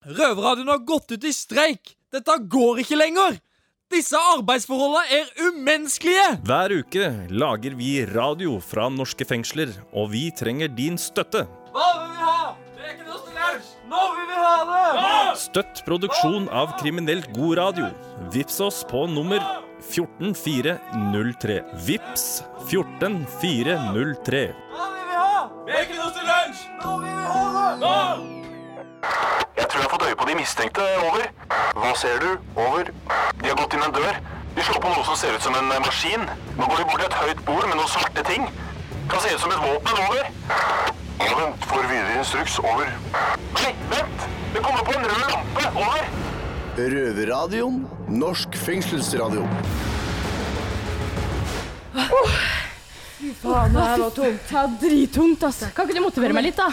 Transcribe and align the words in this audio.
Røverradioen 0.00 0.70
har 0.72 0.78
gått 0.88 1.12
ut 1.12 1.24
i 1.28 1.32
streik! 1.36 1.90
Dette 2.08 2.32
går 2.48 2.78
ikke 2.80 2.96
lenger! 2.96 3.36
Disse 3.92 4.16
arbeidsforholdene 4.16 5.04
er 5.12 5.26
umenneskelige! 5.50 6.40
Hver 6.48 6.72
uke 6.78 7.10
lager 7.28 7.76
vi 7.76 8.06
radio 8.08 8.56
fra 8.64 8.88
norske 8.88 9.26
fengsler, 9.28 9.68
og 9.92 10.08
vi 10.14 10.30
trenger 10.32 10.72
din 10.72 10.96
støtte. 10.96 11.44
Hva 11.74 11.90
vil 11.98 12.08
vi 12.14 12.20
ha? 12.24 12.56
Det 12.78 12.86
er 12.86 12.94
ikke 12.94 13.10
noe 13.10 13.20
til! 13.26 13.60
Nå 13.92 14.00
vil 14.16 14.24
vi 14.30 14.40
ha 14.40 14.56
det! 14.70 15.36
Støtt 15.44 15.84
produksjon 15.84 16.48
av 16.48 16.72
kriminelt 16.80 17.28
god 17.36 17.60
radio. 17.60 17.92
Vips 18.32 18.56
oss 18.64 18.80
på 18.88 19.04
nummer 19.12 19.44
14403. 19.84 21.60
Vips 21.92 22.26
14403. 22.72 24.44
Hva 24.72 24.90
vil 24.96 25.08
vi 25.12 25.16
ha? 25.20 25.40
Det 25.68 25.76
er 25.76 25.82
ikke 25.90 26.00
noe 26.00 26.12
til 26.16 26.24
lunsj! 26.32 26.68
Nå 26.80 27.00
vil 27.04 27.10
vi 27.12 27.32
ha 27.36 27.44
det! 27.52 27.80
Nå! 27.84 28.39
Jeg 29.02 29.68
tror 29.68 29.80
jeg 29.80 29.86
har 29.86 29.92
fått 29.94 30.06
øye 30.08 30.18
på 30.20 30.26
de 30.28 30.34
mistenkte. 30.38 30.84
Over. 31.06 31.30
Hva 31.76 31.92
ser 31.98 32.20
du? 32.22 32.30
Over. 32.56 32.90
De 33.40 33.48
har 33.48 33.56
gått 33.60 33.76
inn 33.76 33.84
en 33.86 33.94
dør. 33.96 34.18
De 34.56 34.64
slår 34.66 34.80
på 34.82 34.90
noe 34.92 35.04
som 35.06 35.18
ser 35.18 35.36
ut 35.36 35.44
som 35.44 35.54
en 35.56 35.70
eh, 35.72 35.82
maskin. 35.84 36.26
Nå 36.58 36.66
går 36.66 36.82
de 36.82 36.86
bort 36.90 37.00
til 37.02 37.08
et 37.08 37.18
høyt 37.22 37.44
bord 37.46 37.66
med 37.68 37.78
noen 37.78 37.90
svarte 37.92 38.24
ting. 38.28 38.48
Kan 39.10 39.22
se 39.22 39.34
ut 39.34 39.44
som 39.44 39.54
et 39.54 39.62
våpen. 39.62 40.02
Over. 40.06 40.24
Ja, 41.20 41.32
vent. 41.38 41.68
Får 41.70 41.86
videre 41.90 42.18
instruks. 42.18 42.58
Over. 42.64 42.90
Nei, 43.60 43.72
vent! 43.92 44.26
Det 44.54 44.64
kommer 44.64 44.84
på 44.84 44.96
en 44.98 45.06
rød 45.06 45.24
lampe. 45.26 45.66
Over. 45.84 46.10
Røverradioen. 46.80 47.82
Norsk 48.20 48.56
fengselsradio. 48.58 49.46
Faen, 53.40 53.74
det 53.74 53.82
her 53.82 54.00
var 54.00 54.14
tungt. 54.16 54.52
Ja, 54.52 54.64
drittungt, 54.80 55.44
altså. 55.44 55.68
Kan 55.76 55.88
ikke 55.88 56.00
du 56.00 56.04
motivere 56.04 56.36
meg 56.36 56.50
litt, 56.50 56.58
da? 56.60 56.68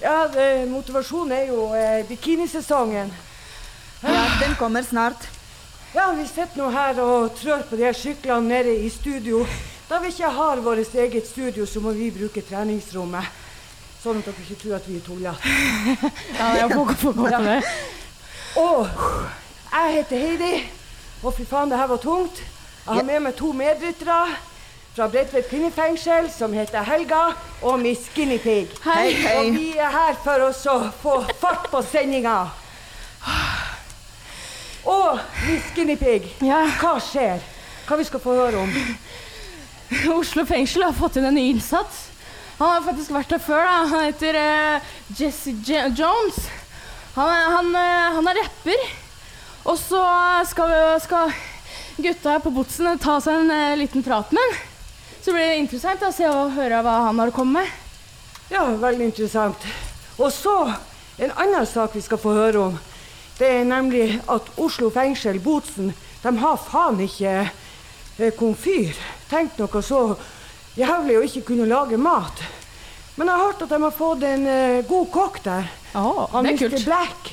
Ja, 0.00 0.28
det, 0.32 0.68
motivasjonen 0.70 1.32
er 1.34 1.48
jo 1.50 1.74
eh, 1.74 2.06
bikinisesongen. 2.06 3.10
Ja, 4.02 4.24
den 4.40 4.54
kommer 4.54 4.82
snart. 4.82 5.26
Ja, 5.94 6.12
vi 6.14 6.26
sitter 6.26 6.60
nå 6.60 6.68
her 6.70 7.00
og 7.02 7.34
trør 7.34 7.64
på 7.66 7.76
de 7.76 7.88
her 7.88 7.96
syklene 7.98 8.46
nede 8.48 8.76
i 8.84 8.90
studio. 8.94 9.42
Da 9.88 9.98
vi 9.98 10.12
ikke 10.12 10.30
har 10.30 10.62
vårt 10.62 10.94
eget 10.94 11.26
studio, 11.26 11.66
så 11.66 11.80
må 11.80 11.90
vi 11.96 12.12
bruke 12.14 12.44
treningsrommet. 12.46 13.26
Sånn 13.98 14.20
at 14.20 14.28
dere 14.28 14.44
ikke 14.44 14.60
tror 14.62 14.76
at 14.76 14.86
vi 14.86 15.00
er 15.00 15.06
tullete. 15.06 15.54
Ja, 16.38 16.52
jeg 16.60 16.70
får, 16.76 16.92
gå 16.92 17.12
på 17.16 17.30
det. 17.32 17.56
Og 18.62 18.86
jeg 19.72 19.96
heter 19.96 20.22
Heidi. 20.22 20.52
Og 21.24 21.34
fy 21.34 21.42
faen, 21.48 21.72
det 21.72 21.80
her 21.80 21.90
var 21.90 21.98
tungt. 22.04 22.38
Jeg 22.84 23.00
har 23.00 23.08
med 23.08 23.24
meg 23.26 23.34
to 23.36 23.50
medryttere 23.56 24.20
fra 24.98 25.08
Bredtvet 25.08 25.46
kvinnefengsel 25.46 26.26
som 26.30 26.50
heter 26.56 26.82
Helga 26.82 27.20
og 27.62 27.76
Miss 27.78 28.08
Skinny 28.10 28.34
Pig. 28.42 28.72
Hei, 28.82 29.12
hei. 29.14 29.34
Og 29.38 29.54
vi 29.54 29.66
er 29.78 29.92
her 29.94 30.16
for 30.24 30.42
oss 30.48 30.64
å 30.66 30.72
få 30.98 31.12
fart 31.38 31.68
på 31.70 31.78
sendinga. 31.86 32.48
Og 34.90 35.20
Miss 35.44 35.68
Skinny 35.70 35.94
Pig, 36.00 36.26
Ja, 36.42 36.64
hva 36.80 36.96
skjer? 36.98 37.44
Hva 37.86 37.98
vi 38.00 38.06
skal 38.08 38.22
få 38.24 38.34
høre 38.40 38.64
om? 38.64 38.72
Oslo 40.16 40.42
fengsel 40.48 40.82
har 40.88 40.96
fått 40.98 41.20
inn 41.20 41.28
en 41.28 41.38
ny 41.38 41.44
innsatt. 41.52 42.00
Han 42.58 42.72
har 42.72 42.82
faktisk 42.88 43.14
vært 43.14 43.34
her 43.36 43.42
før. 43.44 43.62
da. 43.68 43.76
Han 43.92 44.08
heter 44.08 44.38
uh, 44.42 44.88
Jesse 45.14 45.54
J 45.62 45.92
Jones. 45.92 46.40
Han, 47.14 47.30
han, 47.54 47.70
uh, 47.70 48.16
han 48.16 48.32
er 48.32 48.42
rapper. 48.42 48.82
Og 49.62 49.78
så 49.78 50.02
skal, 50.50 50.74
skal 51.06 51.30
gutta 52.02 52.34
her 52.34 52.42
på 52.42 52.50
Botsen 52.58 52.98
ta 52.98 53.20
seg 53.22 53.44
en 53.44 53.54
uh, 53.54 53.78
liten 53.78 54.02
prat 54.02 54.34
med 54.34 54.42
han. 54.42 54.67
Så 55.28 55.32
blir 55.34 55.44
det 55.44 55.56
interessant 55.60 56.04
å 56.06 56.08
se 56.08 56.24
og 56.24 56.54
høre 56.56 56.78
hva 56.80 56.92
han 57.04 57.18
har 57.20 57.28
kommet 57.36 57.66
med. 57.66 57.72
Ja, 58.48 58.62
veldig 58.80 59.10
interessant. 59.10 59.64
Og 60.16 60.30
så 60.32 60.54
en 61.20 61.34
annen 61.42 61.66
sak 61.68 61.92
vi 61.92 62.00
skal 62.00 62.16
få 62.22 62.32
høre 62.32 62.62
om. 62.70 62.78
Det 63.36 63.50
er 63.58 63.66
nemlig 63.68 64.22
at 64.24 64.48
Oslo 64.56 64.88
fengsel, 64.88 65.36
Botsen, 65.44 65.90
de 66.22 66.32
har 66.40 66.56
faen 66.62 67.02
ikke 67.04 67.34
eh, 67.42 68.30
komfyr. 68.38 68.96
Tenk 69.28 69.58
noe 69.60 69.82
så 69.84 69.98
jævlig 70.80 71.18
å 71.18 71.26
ikke 71.26 71.44
kunne 71.50 71.68
lage 71.68 72.00
mat. 72.00 72.40
Men 73.18 73.28
jeg 73.28 73.34
har 73.34 73.44
hørt 73.50 73.66
at 73.66 73.76
de 73.76 73.82
har 73.84 73.94
fått 73.98 74.24
en 74.30 74.48
eh, 74.54 74.78
god 74.88 75.12
kokk 75.18 75.38
der. 75.44 75.68
Oh, 75.92 76.24
Han 76.38 76.48
det 76.48 76.54
er 76.54 76.56
Mr. 76.56 76.72
kult. 76.78 76.88
Black. 76.88 77.30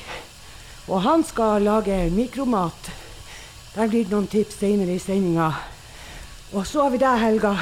Og 0.92 1.00
han 1.08 1.24
skal 1.24 1.64
lage 1.64 1.96
mikromat. 2.12 2.92
Der 3.72 3.88
blir 3.88 4.04
det 4.04 4.12
noen 4.12 4.28
tips 4.28 4.60
senere 4.60 5.00
i 5.00 5.00
sendinga. 5.00 5.48
Og 6.52 6.68
så 6.68 6.84
har 6.84 6.92
vi 6.92 7.00
deg, 7.00 7.24
Helga. 7.24 7.56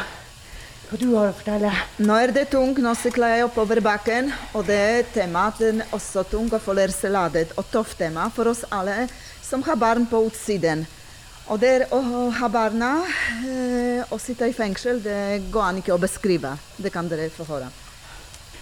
Hva 0.95 1.01
du 1.01 1.17
har 1.17 1.33
å 1.33 1.35
fortelle? 1.35 1.71
Nå 2.07 2.17
er 2.23 2.31
det 2.31 2.45
tungt, 2.53 2.77
nå 2.79 2.93
sykler 2.95 3.33
jeg 3.33 3.47
oppover 3.49 3.81
bakken, 3.83 4.29
og 4.55 4.69
det 4.69 4.77
er 4.79 5.07
temaet 5.11 5.59
er 5.67 5.81
også 5.97 6.23
tung 6.31 6.47
og 6.47 6.61
følelsesladet 6.63 7.57
og 7.59 7.67
tøft 7.73 7.97
tema 7.99 8.29
for 8.31 8.47
oss 8.53 8.61
alle 8.71 9.09
som 9.43 9.65
har 9.67 9.75
barn 9.75 10.05
på 10.07 10.21
utsiden. 10.29 10.85
Og 11.51 11.59
det 11.59 11.73
er 11.73 11.85
å 11.91 11.99
ha 12.39 12.47
barna 12.47 12.93
eh, 13.03 14.05
og 14.07 14.23
sitte 14.23 14.47
i 14.47 14.55
fengsel, 14.55 15.01
det 15.03 15.49
går 15.51 15.65
an 15.67 15.81
ikke 15.81 15.97
å 15.97 15.99
beskrive. 15.99 16.53
Det 16.79 16.93
kan 16.95 17.11
dere 17.11 17.27
få 17.35 17.49
høre. 17.49 17.73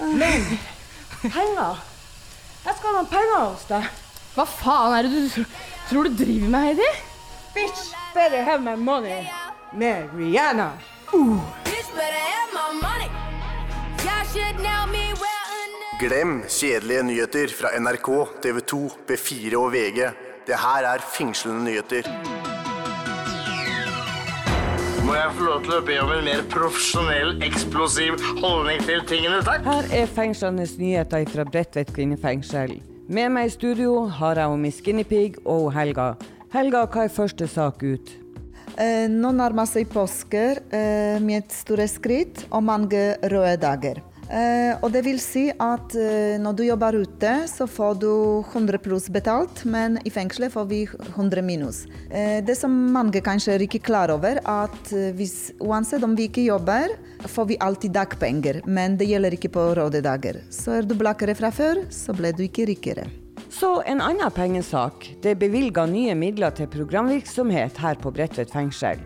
Men 0.00 0.46
penger? 1.20 1.82
Jeg 2.64 2.78
skal 2.78 2.96
ha 2.96 3.02
penger 3.12 3.42
hos 3.42 3.66
deg. 3.74 3.90
Hva 4.38 4.46
faen 4.54 4.96
er 4.96 5.10
det 5.10 5.26
du 5.26 5.44
tror 5.90 6.08
du 6.08 6.16
driver 6.22 6.56
med, 6.56 6.70
Heidi? 6.70 6.88
Bitch, 7.52 7.90
better 8.16 8.40
have 8.48 8.64
my 8.64 8.72
money. 8.72 9.20
Med 9.76 10.08
Rihanna. 10.16 10.70
Bitch 11.12 11.71
Glem 16.02 16.40
kjedelige 16.50 17.02
nyheter 17.06 17.52
fra 17.54 17.68
NRK, 17.78 18.08
TV 18.42 18.56
2, 18.66 18.78
B4 19.06 19.58
og 19.58 19.68
VG. 19.70 19.98
Det 20.46 20.56
her 20.58 20.86
er 20.88 21.04
fengslende 21.06 21.62
nyheter. 21.64 22.08
Må 25.06 25.14
jeg 25.14 25.30
få 25.36 25.46
lov 25.46 25.62
til 25.62 25.76
å 25.76 25.80
be 25.86 25.98
om 26.02 26.10
en 26.16 26.26
mer 26.26 26.42
profesjonell, 26.50 27.36
eksplosiv 27.46 28.18
holdning 28.40 28.82
til 28.82 29.04
tingene, 29.06 29.38
takk? 29.46 29.62
Her 29.68 29.90
er 30.00 30.10
fengslenes 30.10 30.74
nyheter 30.80 31.28
fra 31.30 31.46
Bredtvet 31.46 31.94
kvinnefengsel. 31.94 32.80
Med 33.06 33.30
meg 33.36 33.52
i 33.52 33.54
studio 33.54 34.08
har 34.18 34.42
jeg 34.42 34.58
Miss 34.64 34.82
Skinny 34.82 35.06
Pig 35.06 35.38
og 35.46 35.70
Helga. 35.76 36.16
Helga, 36.50 36.82
hva 36.90 37.06
er 37.06 37.14
første 37.14 37.46
sak 37.46 37.86
ut? 37.86 38.16
Nå 39.12 39.32
nærmer 39.36 39.68
seg 39.68 39.90
påsker 39.92 40.62
eh, 40.72 41.18
med 41.22 41.52
store 41.52 41.84
skritt 41.90 42.46
og 42.50 42.64
mange 42.64 43.12
røde 43.28 43.58
dager. 43.60 44.00
Eh, 44.32 44.78
og 44.80 44.94
det 44.94 45.02
vil 45.04 45.18
si 45.20 45.44
at 45.50 45.92
eh, 45.98 46.38
når 46.40 46.56
du 46.56 46.62
jobber 46.64 46.96
ute, 47.04 47.32
så 47.50 47.66
får 47.68 47.98
du 48.00 48.10
100 48.40 48.80
pluss 48.80 49.10
betalt, 49.12 49.64
men 49.68 49.98
i 50.08 50.12
fengselet 50.14 50.54
får 50.54 50.68
vi 50.70 50.82
100 50.88 51.44
minus. 51.44 51.84
Det 52.08 52.56
som 52.56 52.72
mange 52.94 53.20
kanskje 53.24 53.56
er 53.56 53.66
ikke 53.66 53.82
klar 53.84 54.12
over, 54.14 54.40
at 54.48 54.92
hvis, 55.18 55.52
uansett 55.60 56.04
om 56.06 56.16
vi 56.16 56.30
ikke 56.30 56.46
jobber, 56.48 56.96
får 57.28 57.50
vi 57.52 57.60
alltid 57.60 57.92
dagpenger, 57.98 58.62
men 58.64 58.96
det 58.96 59.10
gjelder 59.12 59.36
ikke 59.36 59.52
på 59.52 59.72
røde 59.78 60.00
dager. 60.04 60.40
Så 60.52 60.78
er 60.78 60.88
du 60.88 60.96
blakkere 60.96 61.36
fra 61.36 61.52
før, 61.52 61.84
så 61.92 62.16
ble 62.16 62.32
du 62.36 62.46
ikke 62.48 62.70
rikere. 62.72 63.10
Så 63.52 63.82
en 63.86 64.00
annen 64.00 64.32
pengesak. 64.32 65.10
Det 65.20 65.34
er 65.34 65.40
bevilga 65.40 65.84
nye 65.84 66.14
midler 66.16 66.54
til 66.56 66.70
programvirksomhet 66.72 67.76
her 67.82 67.98
på 68.00 68.12
Bredtvet 68.14 68.48
fengsel. 68.52 69.02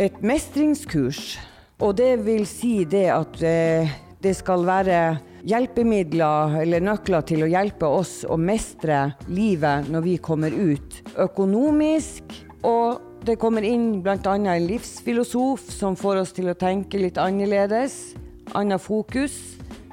Et 0.00 0.16
mestringskurs. 0.24 1.36
Og 1.82 1.98
det 1.98 2.22
vil 2.24 2.46
si 2.48 2.86
det 2.88 3.10
at 3.12 3.36
eh, 3.44 3.92
det 4.22 4.32
skal 4.38 4.64
være 4.64 5.02
hjelpemidler 5.44 6.56
eller 6.62 6.84
nøkler 6.86 7.26
til 7.28 7.44
å 7.44 7.50
hjelpe 7.50 7.90
oss 7.90 8.22
å 8.24 8.38
mestre 8.40 9.10
livet 9.28 9.90
når 9.92 10.06
vi 10.06 10.16
kommer 10.24 10.54
ut 10.54 11.02
økonomisk. 11.20 12.32
Og 12.64 13.26
det 13.26 13.36
kommer 13.42 13.66
inn 13.66 14.00
bl.a. 14.02 14.16
en 14.16 14.68
livsfilosof 14.70 15.68
som 15.74 15.98
får 15.98 16.22
oss 16.22 16.32
til 16.38 16.48
å 16.48 16.56
tenke 16.56 17.02
litt 17.02 17.20
annerledes. 17.20 18.14
Annet 18.56 18.80
fokus. 18.80 19.36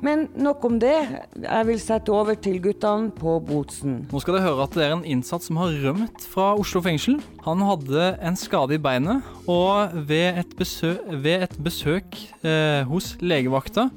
Men 0.05 0.27
nok 0.39 0.63
om 0.69 0.77
det. 0.79 0.95
Jeg 1.43 1.67
vil 1.67 1.81
sette 1.83 2.13
over 2.15 2.37
til 2.39 2.61
guttene 2.63 3.11
på 3.15 3.35
Botsen. 3.43 4.05
Nå 4.11 4.21
skal 4.23 4.37
dere 4.37 4.47
høre 4.47 4.67
at 4.67 4.77
det 4.77 4.85
er 4.85 4.95
en 4.95 5.05
innsatt 5.07 5.43
som 5.43 5.59
har 5.59 5.75
rømt 5.83 6.23
fra 6.31 6.53
Oslo 6.59 6.81
fengsel. 6.85 7.19
Han 7.45 7.65
hadde 7.67 8.13
en 8.23 8.39
skade 8.39 8.77
i 8.77 8.81
beinet, 8.81 9.27
og 9.49 9.93
ved 10.07 10.39
et 10.43 10.55
besøk, 10.59 11.03
ved 11.09 11.49
et 11.49 11.59
besøk 11.65 12.17
eh, 12.43 12.87
hos 12.87 13.15
legevakta 13.19 13.89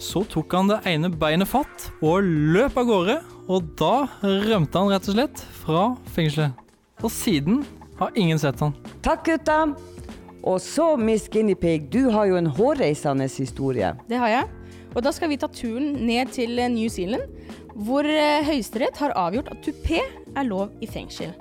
så 0.00 0.22
tok 0.24 0.54
han 0.56 0.70
det 0.70 0.78
ene 0.88 1.10
beinet 1.12 1.48
fatt 1.50 1.90
og 2.00 2.24
løp 2.24 2.78
av 2.80 2.88
gårde. 2.88 3.18
Og 3.50 3.66
da 3.76 4.06
rømte 4.22 4.80
han 4.80 4.92
rett 4.94 5.08
og 5.10 5.16
slett 5.16 5.42
fra 5.60 5.82
fengselet. 6.14 6.56
Og 7.04 7.12
siden 7.12 7.60
har 8.00 8.16
ingen 8.16 8.40
sett 8.40 8.60
han. 8.64 8.72
Takk, 9.04 9.26
gutta. 9.28 9.58
Og 10.40 10.56
så, 10.64 10.94
Miss 10.96 11.28
Guinea 11.28 11.58
Pig, 11.58 11.90
du 11.92 12.08
har 12.14 12.30
jo 12.30 12.38
en 12.40 12.48
hårreisende 12.48 13.28
historie. 13.28 13.92
Det 14.08 14.20
har 14.22 14.32
jeg. 14.32 14.59
Og 14.94 15.04
da 15.06 15.12
skal 15.14 15.30
vi 15.30 15.38
ta 15.38 15.48
turen 15.50 15.92
ned 16.06 16.32
til 16.34 16.58
eh, 16.58 16.70
New 16.72 16.88
Zealand, 16.90 17.26
hvor 17.78 18.06
eh, 18.06 18.42
Høyesterett 18.46 18.98
har 19.00 19.14
avgjort 19.18 19.52
at 19.52 19.62
tupé 19.64 20.02
er 20.02 20.48
lov 20.48 20.74
i 20.82 20.88
fengsel. 20.90 21.32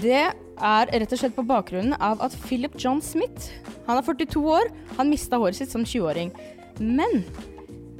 Det 0.00 0.20
er 0.24 0.90
rett 0.90 1.14
og 1.14 1.20
slett 1.20 1.36
på 1.36 1.46
bakgrunnen 1.46 1.96
av 2.02 2.22
at 2.24 2.34
Philip 2.44 2.74
John 2.80 3.00
Smith, 3.02 3.50
han 3.86 3.98
er 3.98 4.06
42 4.06 4.44
år, 4.58 4.70
han 4.98 5.10
mista 5.10 5.40
håret 5.40 5.58
sitt 5.58 5.72
som 5.72 5.86
20-åring. 5.86 6.32
Men 6.82 7.22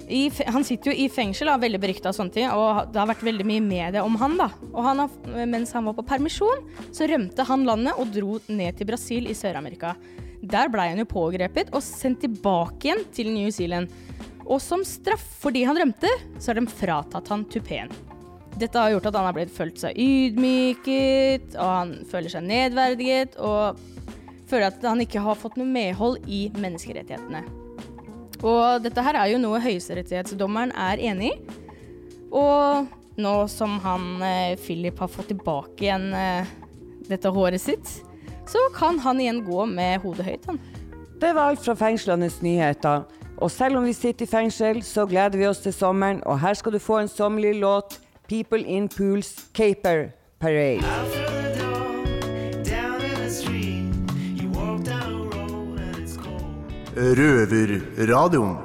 i, 0.08 0.26
han 0.28 0.64
sitter 0.66 0.92
jo 0.92 0.96
i 1.04 1.08
fengsel, 1.08 1.48
er 1.48 1.62
veldig 1.62 1.80
berykta 1.80 2.12
og 2.12 2.20
og 2.20 2.90
det 2.92 3.00
har 3.00 3.08
vært 3.08 3.24
veldig 3.24 3.46
mye 3.48 3.62
medie 3.64 4.02
om 4.04 4.18
han, 4.20 4.36
da. 4.36 4.50
Og 4.72 4.82
han 4.84 5.04
mens 5.48 5.72
han 5.72 5.86
var 5.88 5.96
på 5.96 6.04
permisjon, 6.06 6.66
så 6.92 7.08
rømte 7.08 7.46
han 7.48 7.64
landet 7.64 7.96
og 7.96 8.12
dro 8.12 8.38
ned 8.48 8.76
til 8.76 8.90
Brasil 8.90 9.30
i 9.30 9.36
Sør-Amerika. 9.38 9.94
Der 10.44 10.68
blei 10.68 10.90
han 10.90 11.00
jo 11.00 11.08
pågrepet 11.08 11.72
og 11.72 11.82
sendt 11.84 12.20
tilbake 12.24 12.90
igjen 12.90 13.04
til 13.16 13.32
New 13.32 13.48
Zealand. 13.54 13.88
Og 14.44 14.60
som 14.62 14.84
straff 14.86 15.24
fordi 15.40 15.64
han 15.64 15.78
rømte, 15.78 16.10
så 16.38 16.52
har 16.52 16.60
de 16.60 16.66
fratatt 16.68 17.30
han 17.32 17.46
tupeen. 17.48 17.92
Dette 18.54 18.78
har 18.78 18.92
gjort 18.92 19.08
at 19.10 19.16
han 19.18 19.26
har 19.26 19.34
blitt 19.34 19.54
følt 19.54 19.80
seg 19.80 19.96
ydmyket, 19.98 21.56
og 21.56 21.70
han 21.70 21.94
føler 22.10 22.30
seg 22.30 22.46
nedverdiget, 22.46 23.38
og 23.42 23.80
føler 24.50 24.68
at 24.68 24.84
han 24.86 25.02
ikke 25.02 25.22
har 25.24 25.38
fått 25.38 25.58
noe 25.58 25.66
medhold 25.66 26.22
i 26.30 26.46
menneskerettighetene. 26.54 27.42
Og 28.44 28.84
dette 28.84 29.02
her 29.02 29.16
er 29.18 29.32
jo 29.32 29.40
noe 29.40 29.62
høyesterettighetsdommeren 29.64 30.74
er 30.76 31.00
enig 31.02 31.32
i. 31.32 31.60
Og 32.34 32.92
nå 33.16 33.34
som 33.50 33.78
han 33.84 34.22
eh, 34.26 34.58
Philip 34.60 34.98
har 35.00 35.10
fått 35.10 35.30
tilbake 35.32 35.86
igjen 35.86 36.08
eh, 36.18 36.50
dette 37.08 37.30
håret 37.32 37.62
sitt, 37.62 37.90
så 38.50 38.60
kan 38.74 38.98
han 39.00 39.20
igjen 39.22 39.42
gå 39.46 39.64
med 39.70 40.02
hodet 40.04 40.26
høyt, 40.28 40.48
han. 40.50 40.60
Det 41.20 41.30
var 41.32 41.52
alt 41.52 41.62
fra 41.64 41.76
fengslenes 41.78 42.40
nyheter. 42.44 43.06
Og 43.38 43.50
selv 43.50 43.76
om 43.76 43.84
vi 43.84 43.92
sitter 43.92 44.26
i 44.26 44.30
fengsel, 44.30 44.82
så 44.82 45.06
gleder 45.06 45.38
vi 45.38 45.46
oss 45.46 45.58
til 45.58 45.72
sommeren, 45.74 46.22
og 46.26 46.40
her 46.40 46.54
skal 46.54 46.72
du 46.72 46.78
få 46.78 46.98
en 46.98 47.08
sommerlig 47.08 47.54
låt. 47.60 48.00
People 48.28 48.62
in 48.62 48.88
Pools 48.88 49.34
Caper 49.54 50.08
Parade. 50.40 50.84
Røverradioen. 56.96 58.56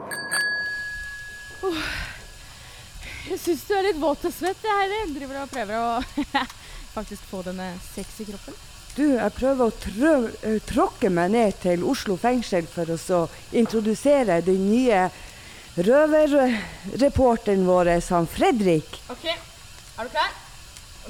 Jeg 3.29 3.39
syns 3.39 3.65
du 3.67 3.73
er 3.73 3.85
litt 3.89 3.99
våt 4.01 4.25
og 4.25 4.33
svett, 4.33 4.63
jeg, 4.63 4.79
Heidi. 4.79 5.19
Driver 5.19 5.43
og 5.43 5.51
prøver 5.53 5.77
å 5.81 6.43
faktisk 6.97 7.25
få 7.29 7.43
denne 7.45 7.73
sexy 7.91 8.29
kroppen. 8.29 8.68
Du, 8.97 9.05
jeg 9.15 9.31
prøver 9.37 9.69
å 9.69 9.75
trø 9.79 10.13
eh, 10.43 10.59
tråkke 10.67 11.09
meg 11.13 11.31
ned 11.35 11.59
til 11.61 11.83
Oslo 11.87 12.17
fengsel 12.19 12.65
for 12.67 12.89
å 12.89 12.97
så 12.99 13.19
introdusere 13.55 14.41
den 14.45 14.65
nye 14.71 15.05
røverreporteren 15.79 17.63
vår, 17.67 17.93
han 18.09 18.27
Fredrik. 18.27 18.99
OK, 19.13 19.25
er 19.29 20.03
du 20.03 20.09
klar? 20.09 20.33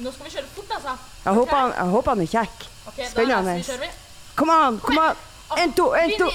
Nå 0.00 0.12
skal 0.14 0.28
vi 0.28 0.30
kjøre 0.36 0.52
fort, 0.54 0.70
altså. 0.76 0.94
Jeg 1.24 1.34
håper 1.40 1.56
han, 1.56 1.72
jeg 1.76 1.94
håper 1.94 2.14
han 2.14 2.22
er 2.24 2.30
kjekk. 2.34 2.68
Okay, 2.92 3.08
Spennende. 3.10 3.90
Kom 4.38 4.52
an, 4.54 4.78
kom 4.84 5.02
an! 5.02 5.26
En, 5.58 5.72
to, 5.74 5.88
en, 5.98 6.10
to. 6.14 6.28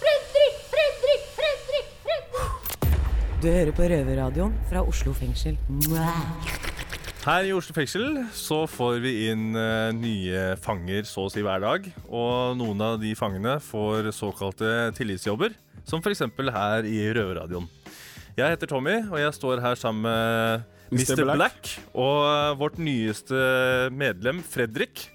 Fredrik, 0.00 0.56
Fredrik, 0.72 1.28
Fredrik, 1.36 1.92
Fredrik. 2.02 2.90
Du 3.40 3.46
hører 3.48 3.72
på 3.76 3.82
Røverradioen 3.92 4.58
fra 4.68 4.82
Oslo 4.82 5.14
fengsel. 5.16 5.56
Her 7.20 7.44
i 7.44 7.50
Oslo 7.52 7.74
fengsel 7.76 8.22
så 8.32 8.62
får 8.70 8.94
vi 9.04 9.10
inn 9.28 9.50
eh, 9.58 9.90
nye 9.92 10.54
fanger 10.64 11.04
så 11.04 11.26
å 11.26 11.32
si 11.32 11.42
hver 11.44 11.60
dag. 11.60 11.84
Og 12.08 12.56
noen 12.56 12.80
av 12.80 12.96
de 13.02 13.12
fangene 13.18 13.58
får 13.60 14.08
såkalte 14.16 14.88
tillitsjobber, 14.96 15.52
som 15.84 16.00
f.eks. 16.00 16.24
her 16.56 16.88
i 16.88 17.02
Røverradioen. 17.12 17.68
Jeg 18.38 18.54
heter 18.54 18.70
Tommy, 18.70 18.96
og 19.10 19.18
jeg 19.20 19.36
står 19.36 19.60
her 19.60 19.76
sammen 19.76 20.08
med 20.08 20.64
Mr. 20.96 21.20
Black. 21.26 21.36
Black. 21.36 21.74
og 21.92 22.56
vårt 22.62 22.80
nyeste 22.80 23.36
medlem, 23.92 24.40
Fredrik. 24.40 25.10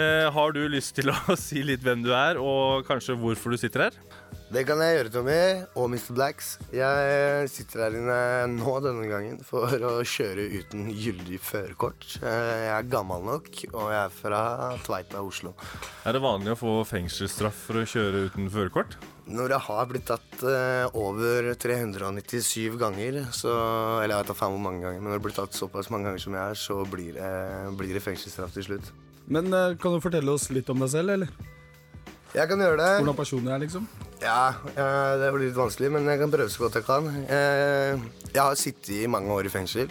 Eh, 0.00 0.26
har 0.32 0.56
du 0.56 0.62
lyst 0.72 0.96
til 0.96 1.12
å 1.12 1.36
si 1.46 1.60
litt 1.60 1.84
hvem 1.84 2.08
du 2.08 2.14
er, 2.16 2.40
og 2.40 2.88
kanskje 2.88 3.18
hvorfor 3.20 3.52
du 3.52 3.60
sitter 3.60 3.90
her? 3.90 4.00
Det 4.46 4.62
kan 4.62 4.78
jeg 4.78 4.94
gjøre, 4.94 5.10
Tommy, 5.10 5.38
og 5.74 5.88
Mr. 5.90 6.12
Blacks. 6.14 6.52
Jeg 6.70 7.48
sitter 7.50 7.82
her 7.82 7.96
inne 7.98 8.18
nå 8.54 8.76
denne 8.84 9.08
gangen 9.10 9.40
for 9.42 9.66
å 9.66 9.96
kjøre 10.06 10.44
uten 10.60 10.86
gyldig 10.94 11.40
førerkort. 11.42 12.06
Jeg 12.22 12.68
er 12.70 12.86
gammel 12.92 13.26
nok, 13.26 13.50
og 13.72 13.90
jeg 13.90 13.98
er 14.04 14.14
fra 14.14 14.40
Tveita, 14.86 15.24
Oslo. 15.26 15.56
Er 16.06 16.14
det 16.14 16.22
vanlig 16.22 16.54
å 16.54 16.60
få 16.60 16.76
fengselsstraff 16.86 17.66
for 17.66 17.82
å 17.82 17.84
kjøre 17.90 18.28
uten 18.28 18.46
førerkort? 18.54 18.94
Når 19.26 19.56
jeg 19.56 19.64
har 19.66 19.90
blitt 19.90 20.06
tatt 20.06 20.46
eh, 20.46 20.86
over 20.94 21.50
397 21.58 22.78
ganger, 22.78 23.24
så 23.34 23.50
Eller 23.98 24.14
jeg 24.14 24.20
vet 24.20 24.30
da 24.30 24.36
faen 24.38 24.54
hvor 24.54 24.62
mange 24.62 24.84
ganger, 24.84 25.02
men 25.02 25.10
når 25.10 25.18
det 25.18 25.26
blir 25.26 25.38
tatt 25.40 25.58
såpass 25.58 25.90
mange 25.90 26.06
ganger 26.06 26.22
som 26.22 26.38
jeg 26.38 26.54
er, 26.54 26.60
så 26.62 26.78
blir 26.86 27.18
det, 27.18 27.32
blir 27.74 27.98
det 27.98 28.04
fengselsstraff 28.06 28.54
til 28.54 28.70
slutt. 28.70 28.94
Men 29.26 29.50
eh, 29.50 29.74
kan 29.82 29.96
du 29.96 29.98
fortelle 30.04 30.30
oss 30.30 30.46
litt 30.54 30.70
om 30.70 30.86
deg 30.86 30.94
selv, 30.94 31.16
eller? 31.18 31.34
Jeg 32.36 32.46
kan 32.50 32.60
gjøre 32.62 32.78
det. 32.78 32.92
Hvordan 33.00 33.18
personen 33.18 33.50
er, 33.50 33.66
liksom? 33.66 33.88
Ja, 34.22 34.54
eh, 34.72 35.12
det 35.20 35.28
blir 35.34 35.46
litt 35.48 35.58
vanskelig, 35.58 35.90
men 35.92 36.06
jeg 36.08 36.20
kan 36.22 36.32
prøve 36.32 36.50
så 36.52 36.64
godt 36.64 36.78
jeg 36.80 36.86
kan. 36.88 37.06
Eh, 37.28 37.98
Jeg 38.32 38.42
har 38.42 38.54
sittet 38.56 38.90
i 39.02 39.06
mange 39.06 39.28
år 39.32 39.46
i 39.46 39.52
fengsel. 39.52 39.90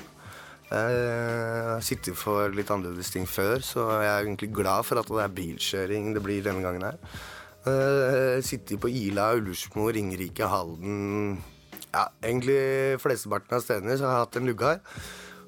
Eh, 0.72 0.76
Jeg 0.76 1.70
har 1.70 1.82
sittet 1.86 2.18
for 2.18 2.50
litt 2.50 2.70
annerledes 2.74 3.12
ting 3.14 3.26
før, 3.30 3.62
så 3.62 3.86
jeg 4.02 4.10
er 4.10 4.24
egentlig 4.26 4.52
glad 4.54 4.84
for 4.86 4.98
at 5.00 5.08
det 5.08 5.22
er 5.24 5.36
bilkjøring 5.38 6.14
det 6.16 6.24
blir 6.24 6.42
denne 6.44 6.62
gangen 6.66 6.82
her. 6.84 6.98
Jeg 7.66 8.44
Sittet 8.46 8.80
på 8.80 8.90
Ila, 8.90 9.32
Ullersmo, 9.34 9.88
Ringerike, 9.90 10.46
Halden 10.46 11.40
Ja, 11.94 12.04
egentlig 12.22 13.00
flesteparten 13.02 13.56
av 13.58 13.64
stedene 13.64 13.96
så 13.98 14.06
har 14.06 14.12
jeg 14.20 14.26
hatt 14.26 14.36
en 14.38 14.46
lugge 14.50 14.66
her. 14.66 14.80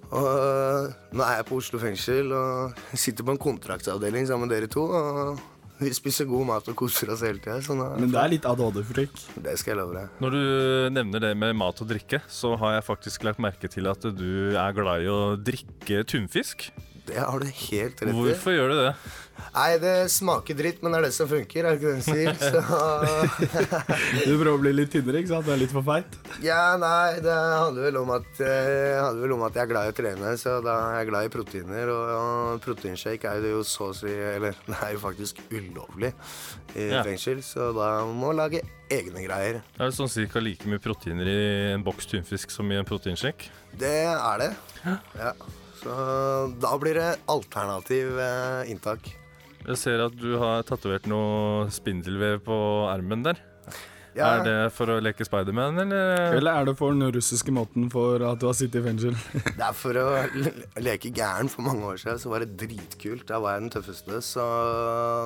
Og 0.07 0.25
eh, 0.39 0.93
nå 1.13 1.23
er 1.25 1.35
jeg 1.41 1.45
på 1.49 1.57
Oslo 1.59 1.77
fengsel 1.81 2.31
og 2.31 2.73
sitter 2.95 3.23
på 3.27 3.31
en 3.35 3.41
kontraktsavdeling 3.41 4.25
sammen 4.29 4.47
med 4.47 4.55
dere 4.55 4.67
to. 4.71 4.85
Og 4.87 5.39
vi 5.79 5.91
spiser 5.93 6.27
god 6.29 6.47
mat 6.49 6.67
og 6.71 6.77
koser 6.79 7.11
oss 7.13 7.23
hele 7.25 7.41
tida. 7.43 7.59
Men 7.99 8.09
det 8.13 8.19
er 8.21 8.33
litt 8.33 8.47
ADHD-frekk. 8.49 9.21
Det 9.45 9.53
skal 9.61 9.73
jeg 9.75 9.79
love 9.81 9.95
deg. 9.97 10.19
Når 10.23 10.35
du 10.35 10.41
nevner 10.95 11.23
det 11.27 11.31
med 11.37 11.55
mat 11.59 11.81
og 11.83 11.89
drikke, 11.91 12.21
så 12.31 12.55
har 12.61 12.77
jeg 12.77 12.87
faktisk 12.87 13.27
lagt 13.27 13.41
merke 13.43 13.69
til 13.71 13.89
at 13.91 14.07
du 14.17 14.55
er 14.57 14.77
glad 14.77 15.05
i 15.05 15.11
å 15.11 15.21
drikke 15.37 16.03
tunfisk. 16.09 16.69
Det 17.07 17.17
har 17.23 17.39
du 17.39 17.47
helt 17.47 18.01
rett 18.03 18.11
i. 18.11 18.17
Hvorfor 18.17 18.53
gjør 18.55 18.73
du 18.73 18.77
det? 18.83 18.91
Nei, 19.53 19.77
det 19.77 19.91
smaker 20.09 20.55
dritt, 20.57 20.79
men 20.81 20.91
det 20.93 20.97
er 20.97 21.03
det 21.05 21.13
som 21.13 21.27
funker, 21.29 21.65
er 21.69 21.75
det 21.75 21.77
ikke 21.77 21.91
det 21.91 21.97
den 21.97 22.05
sier? 22.07 22.33
Så 22.41 24.25
Du 24.25 24.31
prøver 24.33 24.49
å 24.55 24.61
bli 24.61 24.71
litt 24.73 24.89
tynnere, 24.93 25.21
ikke 25.21 25.29
sant? 25.29 25.45
Du 25.45 25.51
er 25.53 25.59
litt 25.61 25.73
for 25.73 25.85
feit. 25.85 26.15
Ja, 26.43 26.73
nei, 26.81 27.19
det 27.23 27.35
handler 27.35 27.85
vel 27.87 27.99
om 28.01 28.11
at, 28.15 28.27
eh, 28.41 28.97
handler 28.97 29.21
vel 29.27 29.35
om 29.37 29.43
at 29.47 29.59
jeg 29.59 29.63
er 29.67 29.69
glad 29.71 29.89
i 29.89 29.93
å 29.93 29.97
trene, 29.97 30.31
så 30.41 30.55
da 30.65 30.75
er 30.89 30.97
jeg 31.03 31.09
glad 31.11 31.29
i 31.29 31.31
proteiner. 31.37 31.91
Og, 31.93 32.13
og 32.17 32.63
proteinshake 32.65 33.29
er 33.29 33.45
jo 33.51 33.61
så 33.67 33.91
å 33.91 33.97
si 33.97 34.09
Eller 34.09 34.57
det 34.69 34.79
er 34.81 34.95
jo 34.97 35.03
faktisk 35.05 35.43
ulovlig 35.53 36.11
i 36.77 36.89
Ja. 36.91 37.03
fengsel, 37.05 37.43
så 37.45 37.69
da 37.77 37.91
må 38.09 38.31
man 38.33 38.41
lage 38.41 38.63
egne 38.93 39.21
greier. 39.25 39.61
Er 39.77 39.85
det 39.85 39.93
sånn 39.97 40.09
cirka 40.11 40.41
like 40.43 40.65
mye 40.69 40.81
proteiner 40.81 41.29
i 41.29 41.37
en 41.75 41.85
boks 41.85 42.09
tunfisk 42.09 42.51
som 42.53 42.69
i 42.73 42.77
en 42.81 42.87
proteinshake? 42.87 43.51
Det 43.77 43.95
er 44.09 44.43
det. 44.43 44.51
Ja. 45.17 45.33
Så 45.77 45.95
da 46.61 46.73
blir 46.81 46.97
det 46.97 47.09
alternativ 47.29 48.17
eh, 48.19 48.71
inntak. 48.71 49.11
Jeg 49.67 49.77
ser 49.81 50.01
at 50.05 50.15
du 50.15 50.37
har 50.39 50.65
tatovert 50.67 51.07
noe 51.11 51.67
spindelvev 51.73 52.41
på 52.45 52.57
armen 52.87 53.25
der. 53.25 53.41
Ja. 54.17 54.29
Er 54.39 54.45
det 54.45 54.55
for 54.73 54.89
å 54.89 54.95
leke 55.03 55.25
Spiderman, 55.27 55.77
eller? 55.83 56.37
Eller 56.39 56.61
er 56.61 56.65
det 56.65 56.73
for 56.79 56.95
den 56.95 57.11
russiske 57.13 57.53
måten 57.53 57.85
for 57.93 58.23
at 58.25 58.41
du 58.41 58.47
har 58.49 58.55
sittet 58.57 58.79
i 58.81 58.87
fengsel? 58.87 59.13
Det 59.59 59.61
er 59.61 59.75
for 59.77 59.99
å 60.01 60.07
leke 60.81 61.11
gæren 61.13 61.51
for 61.53 61.67
mange 61.67 61.85
år 61.91 62.01
siden, 62.01 62.17
så 62.23 62.31
var 62.33 62.41
det 62.41 62.57
dritkult. 62.57 63.27
Da 63.29 63.37
var 63.43 63.57
jeg 63.57 63.67
den 63.67 63.75
tøffeste, 63.77 64.23
så 64.25 64.47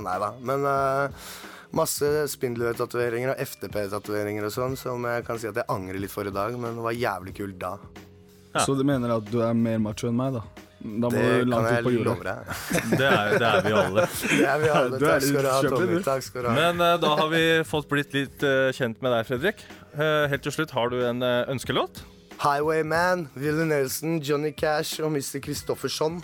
nei 0.03 0.17
da. 0.19 0.33
Men 0.43 0.67
uh, 0.67 1.31
masse 1.77 2.11
spindelvev-tatoveringer 2.35 3.31
og 3.31 3.43
FTP-tatoveringer 3.47 4.49
og 4.49 4.55
sånn, 4.57 4.79
som 4.79 5.07
jeg 5.07 5.27
kan 5.27 5.39
si 5.39 5.47
at 5.47 5.61
jeg 5.61 5.71
angrer 5.71 6.03
litt 6.03 6.11
for 6.11 6.27
i 6.27 6.35
dag, 6.35 6.59
men 6.59 6.81
det 6.81 6.87
var 6.89 6.97
jævlig 6.97 7.37
kult 7.39 7.61
da. 7.63 7.75
Så 8.59 8.75
du 8.75 8.83
mener 8.83 9.15
at 9.15 9.31
du 9.31 9.39
er 9.43 9.55
mer 9.55 9.79
macho 9.79 10.09
enn 10.09 10.17
meg, 10.17 10.35
da? 10.35 10.43
Da 10.81 11.09
må 11.09 11.11
Det 11.13 11.25
du 11.45 11.51
langt 11.51 11.67
ut 11.71 11.83
på 11.85 11.91
jorda. 11.93 12.13
jordet. 12.15 12.37
Det 12.99 13.05
er, 13.05 13.35
det 13.37 13.47
er 13.47 13.61
vi 13.61 13.73
alle. 13.77 14.05
Det 14.39 14.47
er 14.49 14.61
vi 14.63 14.71
alle. 14.73 14.99
Takk 14.99 15.21
skal 15.27 15.45
du 15.45 15.49
ha, 15.51 15.59
Tommy. 15.69 15.99
Takk 16.07 16.25
skal 16.25 16.41
du 16.41 16.49
ha. 16.49 16.55
Men 16.57 16.81
uh, 16.81 16.95
da 17.01 17.11
har 17.21 17.29
vi 17.29 17.43
fått 17.69 17.87
blitt 17.91 18.17
litt 18.17 18.41
uh, 18.43 18.71
kjent 18.73 18.97
med 19.05 19.13
deg, 19.13 19.27
Fredrik. 19.29 19.61
Uh, 19.93 20.25
helt 20.31 20.41
til 20.41 20.55
slutt, 20.57 20.73
har 20.73 20.89
du 20.89 20.97
en 21.05 21.21
ønskelåt? 21.23 22.01
Highwayman, 22.41 23.27
Willy 23.37 23.67
Nelson, 23.69 24.17
Johnny 24.25 24.55
Cash 24.57 24.97
og 25.05 25.13
Mr. 25.13 25.37
Christofferson. 25.45 26.17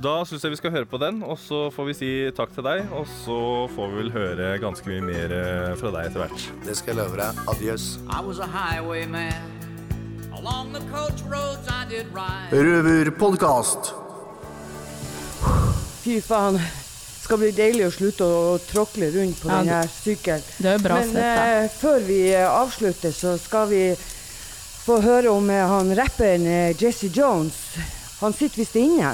Da 0.00 0.22
syns 0.24 0.46
jeg 0.46 0.54
vi 0.54 0.56
skal 0.62 0.72
høre 0.72 0.88
på 0.88 0.96
den, 0.96 1.20
og 1.20 1.36
så 1.36 1.66
får 1.74 1.90
vi 1.90 1.98
si 1.98 2.10
takk 2.32 2.54
til 2.56 2.64
deg. 2.64 2.86
Og 2.96 3.04
så 3.20 3.40
får 3.76 3.92
vi 3.92 4.00
vel 4.00 4.12
høre 4.16 4.54
ganske 4.62 4.88
mye 4.88 5.04
mer 5.04 5.38
fra 5.76 5.92
deg 5.98 6.08
etter 6.08 6.24
hvert. 6.24 6.50
Det 6.64 6.80
skal 6.80 6.96
jeg 6.96 7.02
love 7.04 7.20
deg. 7.20 7.44
Adjøs. 7.52 7.98
I 8.08 8.24
was 8.24 8.40
a 8.40 8.48
highwayman. 8.48 9.59
Røverpodkast. 12.50 13.92
Fy 16.02 16.20
faen. 16.24 16.56
Det 16.56 17.24
skal 17.36 17.38
bli 17.42 17.50
deilig 17.54 17.84
å 17.86 17.90
slutte 17.94 18.26
å 18.26 18.58
tråkle 18.66 19.10
rundt 19.14 19.38
på 19.42 19.50
Ja, 19.50 19.58
denne 19.60 19.80
sykkelen. 19.92 20.42
Det 20.58 20.72
er 20.72 20.78
bra 20.82 20.96
Men 20.98 21.12
sett, 21.12 21.38
eh, 21.44 21.70
før 21.78 22.00
vi 22.08 22.20
eh, 22.32 22.46
avslutter, 22.48 23.12
så 23.14 23.36
skal 23.38 23.68
vi 23.70 23.82
få 24.82 24.96
høre 25.04 25.30
om 25.30 25.50
eh, 25.50 25.66
han 25.70 25.92
rapperen 25.94 26.46
eh, 26.46 26.72
Jesse 26.74 27.12
Jones. 27.14 27.60
Han 28.20 28.32
sitter 28.32 28.64
visst 28.64 28.76
inne. 28.80 29.12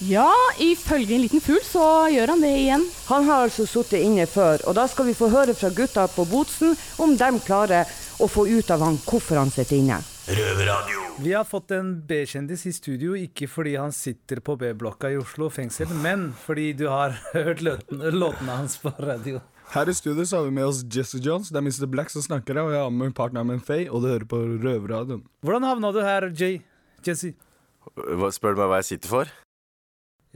Ja, 0.00 0.30
ifølge 0.62 1.16
en 1.16 1.24
liten 1.26 1.42
fugl 1.42 1.64
så 1.66 2.06
gjør 2.14 2.32
han 2.36 2.44
det 2.46 2.54
igjen. 2.54 2.86
Han 3.10 3.26
har 3.26 3.48
altså 3.48 3.66
sittet 3.66 4.06
inne 4.06 4.28
før, 4.30 4.62
og 4.70 4.78
da 4.78 4.86
skal 4.88 5.10
vi 5.10 5.16
få 5.18 5.28
høre 5.34 5.58
fra 5.58 5.72
gutta 5.74 6.06
på 6.14 6.24
Botsen 6.30 6.76
om 7.02 7.16
de 7.18 7.32
klarer 7.44 7.90
å 8.22 8.30
få 8.30 8.46
ut 8.46 8.70
av 8.70 8.86
han 8.86 9.00
hvorfor 9.04 9.42
han 9.42 9.50
sitter 9.50 9.76
inne. 9.82 9.98
Vi 11.18 11.32
har 11.32 11.44
fått 11.48 11.70
en 11.72 11.94
B-kjendis 12.06 12.66
i 12.68 12.72
studio, 12.76 13.14
ikke 13.16 13.46
fordi 13.48 13.72
han 13.80 13.92
sitter 13.96 14.42
på 14.44 14.58
B-blokka 14.60 15.08
i 15.10 15.16
Oslo 15.16 15.48
fengsel, 15.50 15.88
men 16.04 16.26
fordi 16.36 16.66
du 16.76 16.84
har 16.92 17.14
hørt 17.32 17.62
låtene, 17.64 18.10
låtene 18.12 18.58
hans 18.60 18.76
på 18.82 18.92
radio. 19.00 19.40
Her 19.72 19.88
i 19.88 19.94
studio 19.96 20.26
så 20.28 20.38
har 20.42 20.44
vi 20.50 20.52
med 20.58 20.66
oss 20.68 20.82
Jesse 20.84 21.20
Jones. 21.24 21.48
Det 21.52 21.56
er 21.60 21.64
Mr. 21.64 21.88
Black 21.92 22.12
som 22.12 22.24
snakker 22.24 22.60
her, 22.60 22.68
og 22.68 22.76
jeg 22.76 22.84
har 22.84 22.92
med 22.92 23.14
partneren 23.16 23.48
min 23.48 23.64
Faye, 23.64 23.88
og 23.88 24.04
du 24.04 24.10
hører 24.12 24.28
på 24.28 24.42
Røverradioen. 24.60 25.24
Hvordan 25.44 25.66
havna 25.68 25.90
du 25.96 26.00
her, 26.04 26.28
Jay? 26.36 26.60
Jesse? 27.08 27.32
Hva- 27.96 28.30
Spør 28.36 28.56
du 28.56 28.60
meg 28.62 28.68
hva 28.74 28.82
jeg 28.82 28.90
sitter 28.92 29.12
for? 29.16 29.32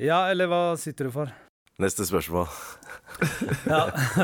Ja, 0.01 0.23
eller 0.33 0.49
hva 0.49 0.63
sitter 0.81 1.11
du 1.11 1.15
for? 1.21 1.33
Neste 1.85 2.09
spørsmål. 2.09 2.49
Ja, 3.69 3.83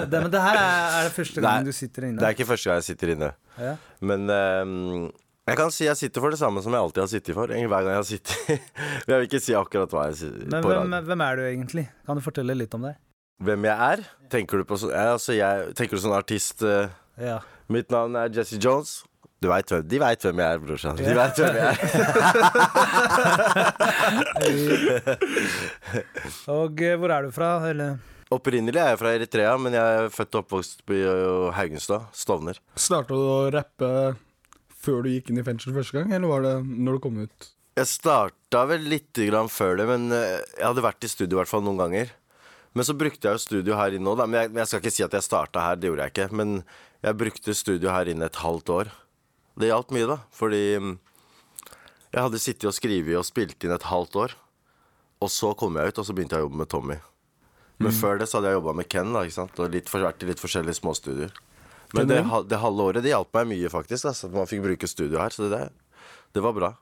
det, 0.08 0.16
men 0.24 0.30
det 0.32 0.40
her 0.40 0.56
er, 0.56 0.84
er 0.98 1.06
det 1.06 1.12
første 1.12 1.42
Nei, 1.44 1.58
du 1.66 1.74
sitter 1.76 2.06
inne. 2.08 2.16
Det 2.22 2.24
er 2.24 2.32
ikke 2.34 2.46
første 2.48 2.70
gang 2.70 2.78
jeg 2.80 2.86
sitter 2.88 3.10
inne. 3.12 3.28
Ja. 3.60 3.74
Men 4.00 4.24
ehm, 4.32 5.10
jeg 5.48 5.56
kan 5.60 5.70
si 5.74 5.84
jeg 5.86 5.96
sitter 6.00 6.24
for 6.24 6.34
det 6.34 6.38
samme 6.40 6.62
som 6.64 6.72
jeg 6.74 6.82
alltid 6.86 7.02
har 7.04 7.10
sittet 7.10 7.34
for. 7.36 7.46
Hver 7.50 7.68
gang 7.82 7.90
jeg 7.92 8.00
har 8.00 8.08
sittet 8.08 8.34
Men 8.48 9.08
jeg 9.14 9.18
vil 9.18 9.28
ikke 9.28 9.42
si 9.44 9.56
akkurat 9.58 9.90
hva 9.94 10.06
jeg 10.10 10.16
sitter 10.22 10.46
Men 10.46 10.62
på 10.64 10.68
hvem, 10.72 10.82
radio. 10.92 11.06
hvem 11.10 11.20
er 11.26 11.32
du 11.36 11.42
egentlig? 11.48 11.84
Kan 12.06 12.20
du 12.20 12.24
fortelle 12.24 12.56
litt 12.58 12.74
om 12.78 12.82
deg? 12.88 12.96
Hvem 13.48 13.68
jeg 13.68 13.76
er? 13.92 13.98
Tenker 14.34 14.60
du 14.60 14.64
på 14.68 14.76
sånn 14.82 14.94
altså 14.98 15.36
jeg, 15.36 15.70
Tenker 15.78 15.94
du 15.98 16.02
sånn 16.04 16.16
artist 16.16 16.64
uh, 16.66 16.88
Ja. 17.20 17.38
Mitt 17.68 17.92
navn 17.92 18.16
er 18.16 18.32
Jesse 18.32 18.56
Jones. 18.62 19.02
Du 19.38 19.46
vet 19.52 19.70
hvem, 19.70 19.84
de 19.86 19.98
veit 20.02 20.24
hvem 20.24 20.40
jeg 20.42 20.56
er, 20.56 20.58
brorsan. 20.62 20.96
De 20.98 21.14
veit 21.14 21.36
vet 21.38 21.38
hvem 21.44 21.56
jeg 21.60 21.68
er. 21.68 21.78
Og 26.58 26.80
eh, 26.82 26.96
hvor 26.98 27.12
er 27.14 27.28
du 27.28 27.30
fra? 27.34 27.50
Eller? 27.68 28.00
Opprinnelig 28.34 28.80
er 28.82 28.90
jeg 28.92 28.98
fra 29.00 29.12
Eritrea, 29.16 29.52
men 29.62 29.76
jeg 29.78 30.00
er 30.00 30.10
født 30.12 30.34
og 30.34 30.42
oppvokst 30.42 30.82
uh, 30.90 31.52
Haugenstad. 31.56 32.08
Stovner. 32.16 32.58
Starta 32.76 33.14
du 33.14 33.22
å 33.22 33.38
rappe 33.54 33.88
før 34.78 35.02
du 35.04 35.10
gikk 35.12 35.30
inn 35.32 35.40
i 35.42 35.46
fengsel 35.46 35.74
første 35.76 35.98
gang, 35.98 36.12
eller 36.14 36.30
var 36.30 36.44
det 36.46 36.54
når 36.68 36.98
du 36.98 37.02
kom 37.06 37.18
ut? 37.24 37.48
Jeg 37.78 37.86
starta 37.90 38.64
vel 38.70 38.86
litt 38.90 39.18
grann 39.28 39.50
før 39.50 39.76
det, 39.78 39.86
men 39.90 40.08
eh, 40.14 40.38
jeg 40.58 40.66
hadde 40.66 40.82
vært 40.86 41.04
i 41.06 41.10
studio 41.10 41.36
i 41.36 41.40
hvert 41.42 41.50
fall 41.50 41.62
noen 41.66 41.78
ganger. 41.78 42.10
Men 42.74 42.86
så 42.86 42.94
brukte 42.98 43.26
jeg 43.28 43.38
jo 43.38 43.42
studio 43.42 43.76
her 43.78 43.94
inne 43.96 44.10
òg, 44.12 44.22
men 44.26 44.38
jeg, 44.42 44.52
jeg 44.58 44.70
skal 44.70 44.82
ikke 44.82 44.94
si 44.94 45.04
at 45.06 45.14
jeg 45.18 45.26
starta 45.26 45.62
her, 45.64 45.78
det 45.78 45.88
gjorde 45.90 46.06
jeg 46.06 46.14
ikke. 46.14 46.28
Men 46.38 46.56
jeg 47.06 47.18
brukte 47.18 47.54
studio 47.54 47.90
her 47.94 48.10
inne 48.10 48.26
et 48.28 48.40
halvt 48.42 48.72
år. 48.74 48.90
Det 49.58 49.70
hjalp 49.70 49.94
mye, 49.94 50.06
da, 50.10 50.18
fordi 50.34 50.62
mm, 50.82 50.92
jeg 52.14 52.22
hadde 52.24 52.40
sittet 52.42 52.68
og 52.70 52.76
skrevet 52.76 53.18
og 53.18 53.26
spilt 53.26 53.64
inn 53.66 53.74
et 53.74 53.88
halvt 53.90 54.18
år. 54.26 54.34
Og 55.22 55.30
så 55.34 55.50
kom 55.58 55.78
jeg 55.78 55.90
ut, 55.90 55.98
og 56.02 56.06
så 56.06 56.14
begynte 56.14 56.38
jeg 56.38 56.44
å 56.44 56.48
jobbe 56.48 56.60
med 56.62 56.70
Tommy. 56.70 56.98
Men 57.78 57.92
Mm. 57.92 57.98
før 58.00 58.18
det 58.18 58.26
så 58.28 58.38
hadde 58.38 58.50
jeg 58.50 58.58
jobba 58.58 58.72
med 58.74 58.88
Ken, 58.90 59.12
da, 59.14 59.20
ikke 59.22 59.36
sant? 59.38 59.58
og 59.62 59.70
litt, 59.74 59.90
vært 59.90 60.22
i 60.22 60.26
litt 60.26 60.40
forskjellige 60.42 60.78
småstudioer. 60.80 61.34
Men 61.96 62.10
det, 62.10 62.20
det 62.50 62.60
halve 62.60 62.90
året 62.90 63.04
det 63.04 63.14
hjalp 63.14 63.32
meg 63.38 63.48
mye, 63.54 63.70
faktisk. 63.72 64.10
Altså, 64.10 64.28
at 64.28 64.36
man 64.36 64.50
fikk 64.50 64.66
bruke 64.66 64.90
studio 64.90 65.22
her. 65.22 65.32
Så 65.34 65.48
det, 65.48 65.62
det 66.36 66.44
var 66.44 66.56
bra. 66.56 66.74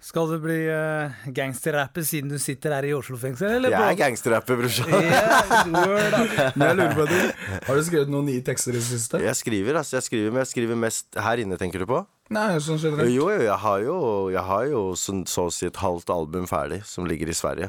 Skal 0.00 0.30
du 0.30 0.38
bli 0.40 0.62
uh, 0.72 1.12
gangsterrapper 1.36 2.04
siden 2.08 2.30
du 2.32 2.38
sitter 2.40 2.72
her 2.72 2.86
i 2.88 2.92
Oslo 2.96 3.18
fengsel? 3.20 3.58
Eller 3.58 3.74
Jeg 3.74 3.84
er 3.84 3.98
gangsterrapper, 3.98 4.56
brorsan. 4.56 4.88
Yeah. 4.96 6.54
Men 6.56 6.64
jeg 6.70 6.78
lurer 6.78 6.94
på 6.96 7.04
en. 7.04 7.34
Har 7.66 7.76
du 7.76 7.84
skrevet 7.84 8.12
noen 8.12 8.30
nye 8.30 8.40
tekster 8.44 8.72
i 8.72 8.78
det 8.78 8.86
siste? 8.86 9.20
Jeg 9.20 9.36
skriver, 9.36 9.76
altså. 9.82 9.98
Jeg 9.98 10.08
skriver, 10.08 10.32
men 10.32 10.40
jeg 10.40 10.52
skriver 10.54 10.80
mest 10.80 11.20
her 11.20 11.42
inne, 11.44 11.58
tenker 11.60 11.84
du 11.84 11.88
på? 11.90 12.00
Nei, 12.32 12.48
sånn 12.64 12.80
generelt. 12.80 13.12
Jo, 13.12 13.28
jo, 13.28 13.44
jeg 13.44 13.58
har 13.66 13.84
jo, 13.84 13.96
jeg 14.32 14.44
har 14.48 14.66
jo 14.70 14.82
så, 14.96 15.18
så 15.28 15.48
å 15.50 15.52
si 15.52 15.68
et 15.68 15.80
halvt 15.82 16.12
album 16.14 16.48
ferdig 16.48 16.80
som 16.88 17.08
ligger 17.10 17.28
i 17.28 17.36
Sverige. 17.36 17.68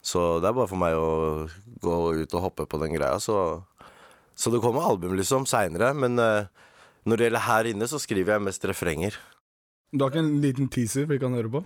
Så 0.00 0.38
det 0.40 0.48
er 0.48 0.56
bare 0.56 0.70
for 0.70 0.80
meg 0.80 0.96
å 0.96 1.48
gå 1.84 1.96
ut 2.22 2.38
og 2.38 2.44
hoppe 2.46 2.64
på 2.70 2.80
den 2.80 2.96
greia. 2.96 3.18
Så, 3.20 3.36
så 4.38 4.52
det 4.54 4.60
kommer 4.62 4.86
album 4.86 5.16
liksom 5.18 5.46
seinere. 5.50 5.90
Men 5.98 6.18
uh, 6.22 6.46
når 7.08 7.18
det 7.18 7.28
gjelder 7.28 7.46
her 7.48 7.70
inne, 7.72 7.88
så 7.90 7.98
skriver 8.02 8.36
jeg 8.36 8.46
mest 8.46 8.66
refrenger. 8.70 9.16
Du 9.90 10.04
har 10.04 10.12
ikke 10.12 10.22
en 10.22 10.38
liten 10.44 10.68
teaser 10.70 11.08
vi 11.10 11.18
kan 11.20 11.34
høre 11.34 11.50
på? 11.50 11.64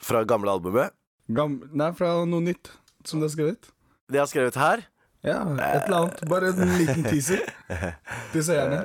Fra 0.00 0.22
gamle 0.24 0.52
albumet. 0.54 0.94
Gam 1.30 1.60
Nei, 1.76 1.90
fra 1.98 2.14
noe 2.26 2.42
nytt 2.42 2.72
som 3.06 3.20
du 3.20 3.26
har 3.26 3.34
skrevet? 3.34 3.68
Det 4.10 4.18
jeg 4.18 4.24
har 4.24 4.30
skrevet 4.30 4.58
her? 4.58 4.86
Ja, 5.26 5.42
et 5.52 5.84
eller 5.84 6.06
annet. 6.06 6.22
Bare 6.30 6.54
en 6.54 6.72
liten 6.80 7.04
teaser 7.04 7.42
til 8.32 8.46
seerne. 8.46 8.80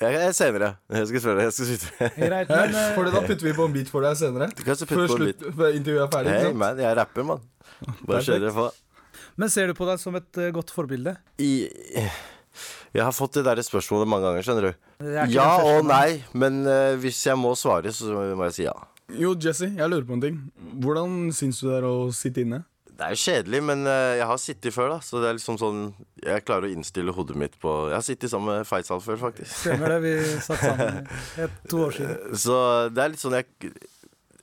Jeg, 0.00 0.16
jeg 0.16 0.34
senere. 0.34 0.74
Jeg 0.90 1.08
skal 1.10 1.22
spørre. 1.22 1.42
Jeg 1.46 1.52
skal. 1.52 2.10
Greit, 2.16 2.48
men 2.48 2.74
eh, 2.74 2.92
for 2.96 3.04
det, 3.04 3.12
da 3.14 3.20
putter 3.26 3.46
vi 3.46 3.52
på 3.52 3.66
en 3.68 3.74
beat 3.74 3.90
for 3.92 4.04
deg 4.04 4.16
senere. 4.16 4.48
Du 4.56 4.62
kan 4.64 4.78
putte 4.80 4.96
på 4.96 5.02
en 5.04 5.10
slutt, 5.12 5.44
før 5.60 5.76
intervjuet 5.76 6.04
er 6.06 6.12
ferdig. 6.14 6.36
Hey, 6.40 6.54
man. 6.56 6.80
Jeg 6.80 6.96
rapper, 6.96 7.26
mann. 7.28 7.42
Bare 8.08 8.22
kjør 8.24 8.40
dere 8.46 8.54
på. 8.56 8.70
Men 9.40 9.48
ser 9.52 9.70
du 9.70 9.76
på 9.76 9.88
deg 9.88 10.00
som 10.02 10.16
et 10.18 10.40
eh, 10.40 10.52
godt 10.52 10.72
forbilde? 10.74 11.14
I, 11.40 11.70
jeg 12.92 13.04
har 13.06 13.14
fått 13.14 13.38
det 13.38 13.46
der 13.46 13.62
spørsmålet 13.64 14.10
mange 14.10 14.28
ganger, 14.28 14.44
skjønner 14.44 14.66
du. 14.68 14.88
Ja 15.32 15.52
og 15.64 15.86
nei, 15.88 16.20
men 16.36 16.60
uh, 16.66 16.98
hvis 17.00 17.22
jeg 17.24 17.38
må 17.40 17.54
svare, 17.56 17.92
så 17.94 18.10
må 18.36 18.50
jeg 18.50 18.56
si 18.58 18.66
ja. 18.66 18.74
Jo, 19.16 19.32
Jesse, 19.40 19.70
jeg 19.78 19.90
lurer 19.90 20.04
på 20.06 20.18
en 20.18 20.24
ting. 20.26 20.36
Hvordan 20.82 21.30
syns 21.34 21.62
du 21.62 21.70
det 21.70 21.78
er 21.78 21.86
å 21.88 21.94
sitte 22.14 22.44
inne? 22.44 22.60
Det 22.90 23.06
er 23.06 23.14
jo 23.16 23.22
kjedelig, 23.22 23.62
men 23.64 23.86
eh, 23.88 24.18
jeg 24.18 24.26
har 24.28 24.38
sittet 24.42 24.74
før, 24.76 24.90
da. 24.92 24.98
Så 25.00 25.22
det 25.22 25.30
er 25.30 25.38
liksom 25.38 25.56
sånn 25.56 25.78
Jeg 26.20 26.44
klarer 26.44 26.68
å 26.68 26.72
innstille 26.74 27.14
hodet 27.16 27.38
mitt 27.40 27.54
på 27.62 27.72
Jeg 27.88 27.96
har 27.96 28.04
sittet 28.04 28.28
sammen 28.28 28.60
med 28.60 28.68
Faisal 28.68 29.00
før, 29.00 29.16
faktisk. 29.22 29.54
Stemmer 29.62 29.94
det, 29.94 30.02
vi 30.04 30.12
satt 30.46 30.60
sammen 30.60 31.08
et, 31.46 31.56
to 31.72 31.80
år 31.86 31.96
siden. 31.96 32.36
Så 32.44 32.58
det 32.92 33.02
er 33.06 33.14
litt 33.14 33.24
sånn 33.24 33.38
jeg 33.38 33.72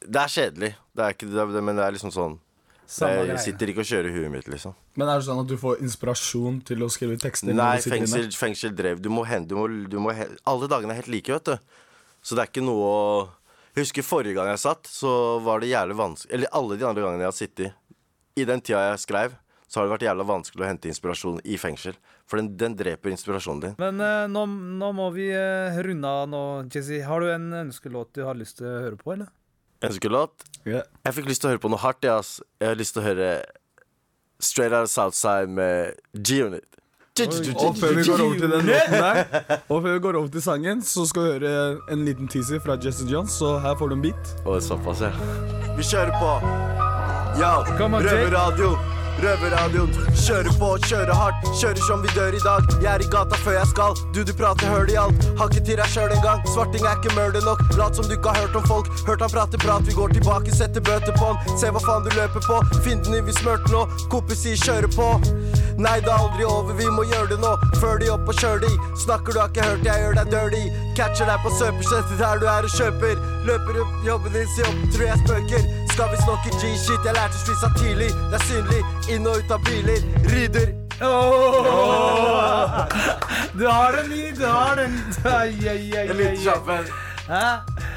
Det 0.02 0.24
er 0.24 0.34
kjedelig, 0.40 0.72
det 0.98 1.06
er 1.06 1.14
ikke 1.14 1.30
det, 1.30 1.64
men 1.70 1.78
det 1.78 1.86
er 1.86 1.98
liksom 2.00 2.16
sånn 2.18 2.40
Samme 2.88 3.18
Jeg 3.20 3.28
greie. 3.28 3.44
sitter 3.44 3.72
ikke 3.74 3.84
og 3.84 3.90
kjører 3.90 4.14
huet 4.16 4.32
mitt, 4.32 4.46
liksom. 4.48 4.76
Men 4.96 5.10
er 5.12 5.20
det 5.20 5.28
sånn 5.28 5.42
at 5.42 5.50
du 5.50 5.58
får 5.60 5.82
inspirasjon 5.84 6.62
til 6.70 6.86
å 6.86 6.88
skrive 6.92 7.18
tekster? 7.20 7.52
Nei, 7.52 7.82
fengsel, 7.84 8.30
fengsel 8.32 8.76
drev. 8.76 9.02
Du 9.04 9.10
må 9.12 9.26
hende 9.28 9.52
du 9.52 9.58
må, 9.60 9.66
du 9.68 9.98
må 10.00 10.14
hen, 10.16 10.38
Alle 10.48 10.70
dagene 10.72 10.96
er 10.96 11.02
helt 11.02 11.12
like, 11.12 11.34
vet 11.36 11.52
du. 11.52 11.58
Så 12.24 12.38
det 12.38 12.46
er 12.46 12.52
ikke 12.52 12.64
noe 12.64 12.86
å 12.88 13.02
Jeg 13.76 13.86
husker 13.86 14.08
forrige 14.08 14.34
gang 14.40 14.48
jeg 14.50 14.64
satt, 14.64 14.88
så 14.90 15.38
var 15.44 15.60
det 15.62 15.70
jævlig 15.70 15.98
vanskelig 16.00 16.34
Eller 16.34 16.56
alle 16.58 16.78
de 16.80 16.88
andre 16.88 17.04
gangene 17.04 17.28
jeg 17.28 17.30
har 17.30 17.38
sittet. 17.38 17.76
I 18.38 18.46
den 18.48 18.64
tida 18.64 18.86
jeg 18.92 19.04
skrev, 19.04 19.36
så 19.68 19.80
har 19.80 19.88
det 19.88 19.94
vært 19.98 20.08
jævla 20.08 20.26
vanskelig 20.30 20.64
å 20.64 20.70
hente 20.70 20.88
inspirasjon 20.88 21.42
i 21.44 21.58
fengsel. 21.60 21.98
For 22.28 22.40
den, 22.40 22.54
den 22.60 22.76
dreper 22.78 23.12
inspirasjonen 23.12 23.64
din. 23.64 23.76
Men 23.82 24.00
uh, 24.00 24.28
nå, 24.32 24.46
nå 24.80 24.92
må 24.96 25.10
vi 25.16 25.28
uh, 25.36 25.76
runde 25.84 26.08
av 26.08 26.30
nå, 26.32 26.44
Jesse. 26.72 27.02
Har 27.08 27.24
du 27.24 27.32
en 27.34 27.50
ønskelåt 27.66 28.14
du 28.16 28.24
har 28.28 28.38
lyst 28.40 28.62
til 28.62 28.70
å 28.70 28.78
høre 28.86 29.00
på, 29.02 29.14
eller? 29.16 29.32
Ønskelåt? 29.86 30.48
Yeah. 30.66 30.84
Jeg 31.06 31.14
fikk 31.20 31.30
lyst 31.30 31.44
til 31.44 31.50
å 31.50 31.54
høre 31.56 31.64
på 31.64 31.72
noe 31.72 31.82
hardt, 31.82 32.04
jeg, 32.04 32.12
ass. 32.12 32.40
Jeg 32.62 32.72
har 32.72 32.80
lyst 32.80 32.96
til 32.98 33.04
å 33.04 33.08
høre 33.08 33.30
Straight 34.44 34.74
Out 34.74 34.90
of 34.90 34.92
Southside 34.92 35.48
med 35.50 35.94
G-Unit. 36.14 36.66
Og 37.18 37.78
før 37.80 37.96
vi 37.98 38.04
går 38.06 38.22
over 38.22 38.36
til 38.38 38.52
den 38.52 38.68
låten 38.68 38.94
der, 38.94 39.24
og 39.70 39.80
før 39.82 39.94
vi 39.94 40.00
går 40.00 40.18
over 40.20 40.28
til 40.36 40.44
sangen, 40.46 40.84
så 40.86 41.06
skal 41.10 41.24
vi 41.24 41.32
høre 41.38 41.54
en 41.94 42.04
liten 42.06 42.30
teaser 42.30 42.62
fra 42.62 42.78
Jesse 42.84 43.08
Jones, 43.10 43.40
så 43.40 43.56
her 43.64 43.74
får 43.80 43.90
du 43.90 43.96
en 43.98 44.04
beat. 44.06 44.36
Og 44.46 44.62
såpass, 44.62 45.02
ja. 45.02 45.10
Vi 45.78 45.88
kjører 45.88 46.14
på. 46.22 46.36
Ja, 47.42 47.56
Come 47.78 47.98
on, 47.98 48.06
røverradio. 48.06 48.76
Røverradioen. 49.24 49.94
Kjører 50.18 50.54
på, 50.60 50.70
kjører 50.86 51.14
hardt. 51.14 51.48
Kjører 51.60 51.82
som 51.88 52.04
vi 52.04 52.12
dør 52.16 52.38
i 52.38 52.42
dag. 52.44 52.68
Jeg 52.84 52.92
er 52.94 53.04
i 53.06 53.10
gata 53.12 53.40
før 53.44 53.58
jeg 53.58 53.70
skal. 53.72 53.98
Du, 54.14 54.22
du 54.28 54.34
prater 54.38 54.70
høl 54.74 54.92
i 54.94 54.98
alt. 55.02 55.28
Har 55.40 55.52
ikke 55.52 55.66
til 55.70 55.80
deg 55.82 55.92
sjøl 55.94 56.14
engang. 56.14 56.44
Svarting 56.54 56.86
er 56.86 57.00
ikke 57.00 57.16
murder 57.18 57.46
nok. 57.48 57.64
Lat 57.80 57.98
som 57.98 58.08
du 58.10 58.16
ikke 58.18 58.34
har 58.34 58.46
hørt 58.46 58.60
om 58.62 58.68
folk. 58.70 58.92
Hørt 59.08 59.26
han 59.26 59.34
prate 59.34 59.62
prat. 59.64 59.88
Vi 59.88 59.96
går 59.98 60.14
tilbake, 60.18 60.54
setter 60.56 60.86
bøter 60.86 61.16
på 61.18 61.32
han. 61.32 61.58
Se 61.58 61.72
hva 61.74 61.84
faen 61.84 62.06
du 62.06 62.12
løper 62.14 62.46
på. 62.46 62.60
Finten 62.86 63.18
din 63.18 63.26
vi 63.28 63.38
smørte 63.40 63.74
nå. 63.74 63.88
Kompis 64.14 64.46
sier 64.46 64.62
kjøre 64.68 64.92
på. 64.96 65.10
Nei, 65.78 66.00
det 66.02 66.10
er 66.10 66.18
aldri 66.18 66.46
over, 66.50 66.74
vi 66.74 66.88
må 66.90 67.04
gjøre 67.06 67.36
det 67.36 67.38
nå. 67.44 67.52
Før 67.78 68.00
de 68.02 68.10
opp 68.10 68.30
og 68.32 68.40
kjør 68.42 68.64
de. 68.66 68.72
Snakker 69.04 69.34
du 69.36 69.42
har 69.44 69.52
ikke 69.54 69.68
hørt, 69.68 69.86
jeg 69.86 70.06
gjør 70.06 70.18
deg 70.18 70.32
dirty. 70.34 70.64
Catcher 70.98 71.30
deg 71.30 71.44
på 71.46 71.54
søpersettet 71.60 72.22
der 72.22 72.42
du 72.42 72.48
er 72.50 72.70
og 72.70 72.80
kjøper. 72.80 73.22
Løper 73.46 73.84
opp 73.84 74.08
jobben 74.08 74.40
din, 74.40 74.50
si 74.56 74.66
opp, 74.66 74.82
tror 74.96 75.06
jeg 75.12 75.22
spøker. 75.26 75.87
Skal 75.98 76.12
vi 76.12 76.18
snakke 76.22 76.50
G-shit, 76.62 77.06
jeg 77.08 77.14
lærte 77.16 77.34
å 77.34 77.40
spise 77.42 77.68
tidlig. 77.74 78.08
Det 78.30 78.38
er 78.38 78.44
synlig, 78.46 78.82
inn 79.10 79.24
og 79.26 79.40
ut 79.42 79.54
av 79.56 79.64
biler. 79.66 80.04
Rydder. 80.30 80.68
Du 83.58 83.64
har 83.66 83.96
den 83.96 84.12
i, 84.14 84.28
du 84.38 84.44
har 84.46 84.76
den. 84.78 84.94
En 85.26 86.12
liten 86.20 86.36
kjapp 86.44 86.70
en. 86.76 86.92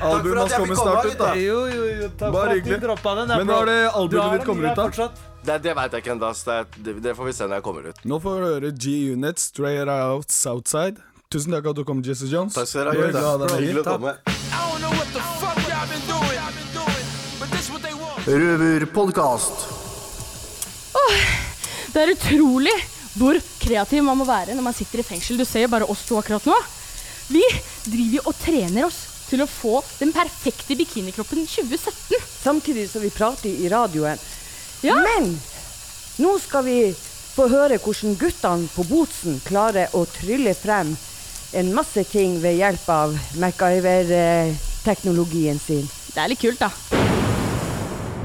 Albumet 0.01 0.41
hans 0.41 0.55
kommer 0.55 0.81
snart 0.81 1.11
ut, 1.11 1.19
da. 1.21 1.35
Jo, 1.37 1.59
jo, 1.69 1.83
jo. 1.91 2.09
Takk 2.23 2.33
Bare 2.39 2.55
du 2.55 2.63
hyggelig. 2.63 2.79
droppa 2.87 3.13
den. 3.19 3.35
Men 3.35 3.53
når 3.53 3.69
det 3.69 3.75
Du 3.83 3.89
albumet 4.01 4.33
ditt 4.39 4.47
kommer 4.49 4.71
ut, 4.71 4.77
da? 4.79 4.87
fortsatt. 4.89 5.21
Det, 5.45 5.59
det 5.67 5.75
veit 5.77 5.93
jeg 5.93 6.05
ikke 6.07 6.15
ennå. 6.15 6.31
Det, 6.87 6.95
det, 7.05 7.15
får 7.19 7.29
vi 7.29 7.35
se 7.37 7.51
når 7.51 7.59
jeg 7.59 7.67
kommer 7.67 7.91
ut. 7.91 8.01
Nå 8.09 8.21
får 8.25 8.39
vi 8.39 8.55
høre 8.55 8.71
G-Unit, 8.87 9.45
Straight 9.45 9.93
Out 9.99 10.33
Southside. 10.33 11.05
Tusen 11.29 11.53
takk 11.53 11.69
at 11.75 11.77
du 11.77 11.85
kom, 11.85 12.01
Jesse 12.01 12.33
Jones. 12.33 12.57
Takk 12.57 12.73
skal 12.73 12.89
dere 12.95 12.97
hyggelig 12.97 13.21
ha. 13.21 13.37
komme 13.37 13.45
i 13.45 13.53
don't 13.53 13.61
Hyggelig 13.61 13.85
å 13.85 13.91
the 13.91 13.93
komme. 13.93 15.30
What 18.31 19.67
Oh, 20.95 21.15
Det 21.93 22.03
er 22.03 22.13
utrolig 22.15 22.75
hvor 23.19 23.35
kreativ 23.59 24.05
man 24.07 24.19
må 24.21 24.25
være 24.29 24.55
når 24.55 24.63
man 24.63 24.75
sitter 24.75 24.99
i 25.03 25.05
fengsel. 25.07 25.37
Du 25.41 25.45
ser 25.45 25.61
jo 25.65 25.69
bare 25.73 25.85
oss 25.91 26.05
to 26.07 26.17
akkurat 26.21 26.47
nå. 26.47 26.55
Vi 27.31 27.43
driver 27.91 28.21
og 28.31 28.35
trener 28.39 28.85
oss 28.87 28.97
til 29.31 29.43
å 29.43 29.47
få 29.51 29.83
den 29.99 30.13
perfekte 30.15 30.77
bikinikroppen 30.79 31.47
2017. 31.47 32.17
Samtidig 32.45 32.91
som 32.91 33.03
vi 33.03 33.11
prater 33.15 33.49
i 33.51 33.69
radioen. 33.71 34.19
Men 34.83 35.39
nå 36.23 36.39
skal 36.43 36.65
vi 36.67 36.95
få 37.35 37.49
høre 37.51 37.79
hvordan 37.83 38.17
guttene 38.21 38.69
på 38.75 38.83
Botsen 38.91 39.41
klarer 39.47 39.89
å 39.99 40.05
trylle 40.07 40.55
frem 40.55 40.97
en 41.59 41.75
masse 41.75 42.05
ting 42.13 42.41
ved 42.43 42.57
hjelp 42.63 42.89
av 42.95 43.19
MacGyver-teknologien 43.43 45.59
sin. 45.59 45.91
Det 46.15 46.21
er 46.23 46.29
litt 46.31 46.43
kult, 46.43 46.61
da. 46.63 46.71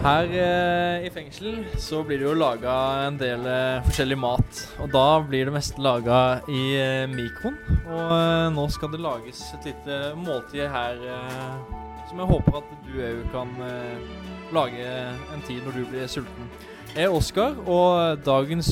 Her 0.06 0.28
eh, 0.38 1.08
i 1.08 1.10
fengsel 1.10 1.64
så 1.82 2.04
blir 2.06 2.20
det 2.22 2.28
jo 2.28 2.36
laga 2.38 2.74
en 3.08 3.16
del 3.18 3.42
eh, 3.50 3.80
forskjellig 3.88 4.18
mat. 4.22 4.60
Og 4.84 4.92
da 4.94 5.06
blir 5.26 5.48
det 5.50 5.54
meste 5.56 5.82
laga 5.82 6.44
i 6.46 6.66
eh, 6.78 7.08
mikroen. 7.10 7.58
Og 7.90 8.14
eh, 8.14 8.44
nå 8.54 8.68
skal 8.70 8.92
det 8.94 9.02
lages 9.02 9.42
et 9.58 9.66
lite 9.72 9.98
måltid 10.22 10.68
her 10.70 11.02
eh, 11.10 11.74
som 12.06 12.22
jeg 12.22 12.30
håper 12.36 12.60
at 12.60 12.70
du 12.86 13.02
òg 13.08 13.26
kan 13.34 13.58
eh, 13.66 14.14
lage 14.54 14.86
en 15.34 15.42
tid 15.50 15.66
når 15.66 15.80
du 15.80 15.90
blir 15.90 16.06
sulten. 16.14 16.54
Jeg 16.94 17.10
er 17.10 17.18
Oskar, 17.18 17.58
og 17.66 18.22
dagens 18.24 18.70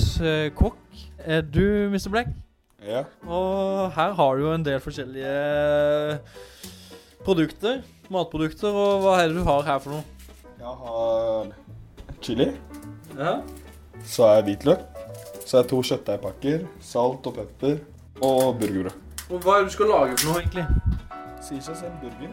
kokk 0.54 1.02
er 1.18 1.42
du, 1.42 1.90
Mr. 1.90 2.14
Black. 2.14 2.30
Ja. 2.86 3.08
Og 3.26 3.90
her 3.98 4.14
har 4.22 4.38
du 4.38 4.46
jo 4.46 4.54
en 4.54 4.70
del 4.70 4.78
forskjellige 4.86 5.34
produkter. 7.26 7.82
Matprodukter. 8.14 8.70
Og 8.70 9.02
hva 9.02 9.24
er 9.24 9.32
det 9.32 9.42
du 9.42 9.48
har 9.50 9.66
her 9.66 9.82
for 9.82 9.98
noe? 9.98 10.13
Jeg 10.64 10.72
har 10.80 11.48
chili. 12.22 12.46
Ja. 13.18 13.32
Så 14.04 14.28
jeg 14.28 14.44
hvitløk. 14.44 14.80
Så 15.46 15.58
har 15.58 15.64
jeg 15.64 15.70
to 15.70 15.80
kjøttdeigpakker, 15.84 16.62
salt 16.80 17.28
og 17.28 17.34
pepper 17.36 17.82
og 18.24 18.62
burgerbrød. 18.62 18.96
Og 19.28 19.44
hva 19.44 19.58
er 19.58 19.66
det 19.66 19.68
du 19.68 19.74
skal 19.76 19.92
lage 19.92 20.16
for 20.22 20.30
noe, 20.30 20.40
egentlig? 20.40 20.64
Sier 21.44 21.60
seg 21.68 21.82
selv 21.82 22.00
burger. 22.00 22.32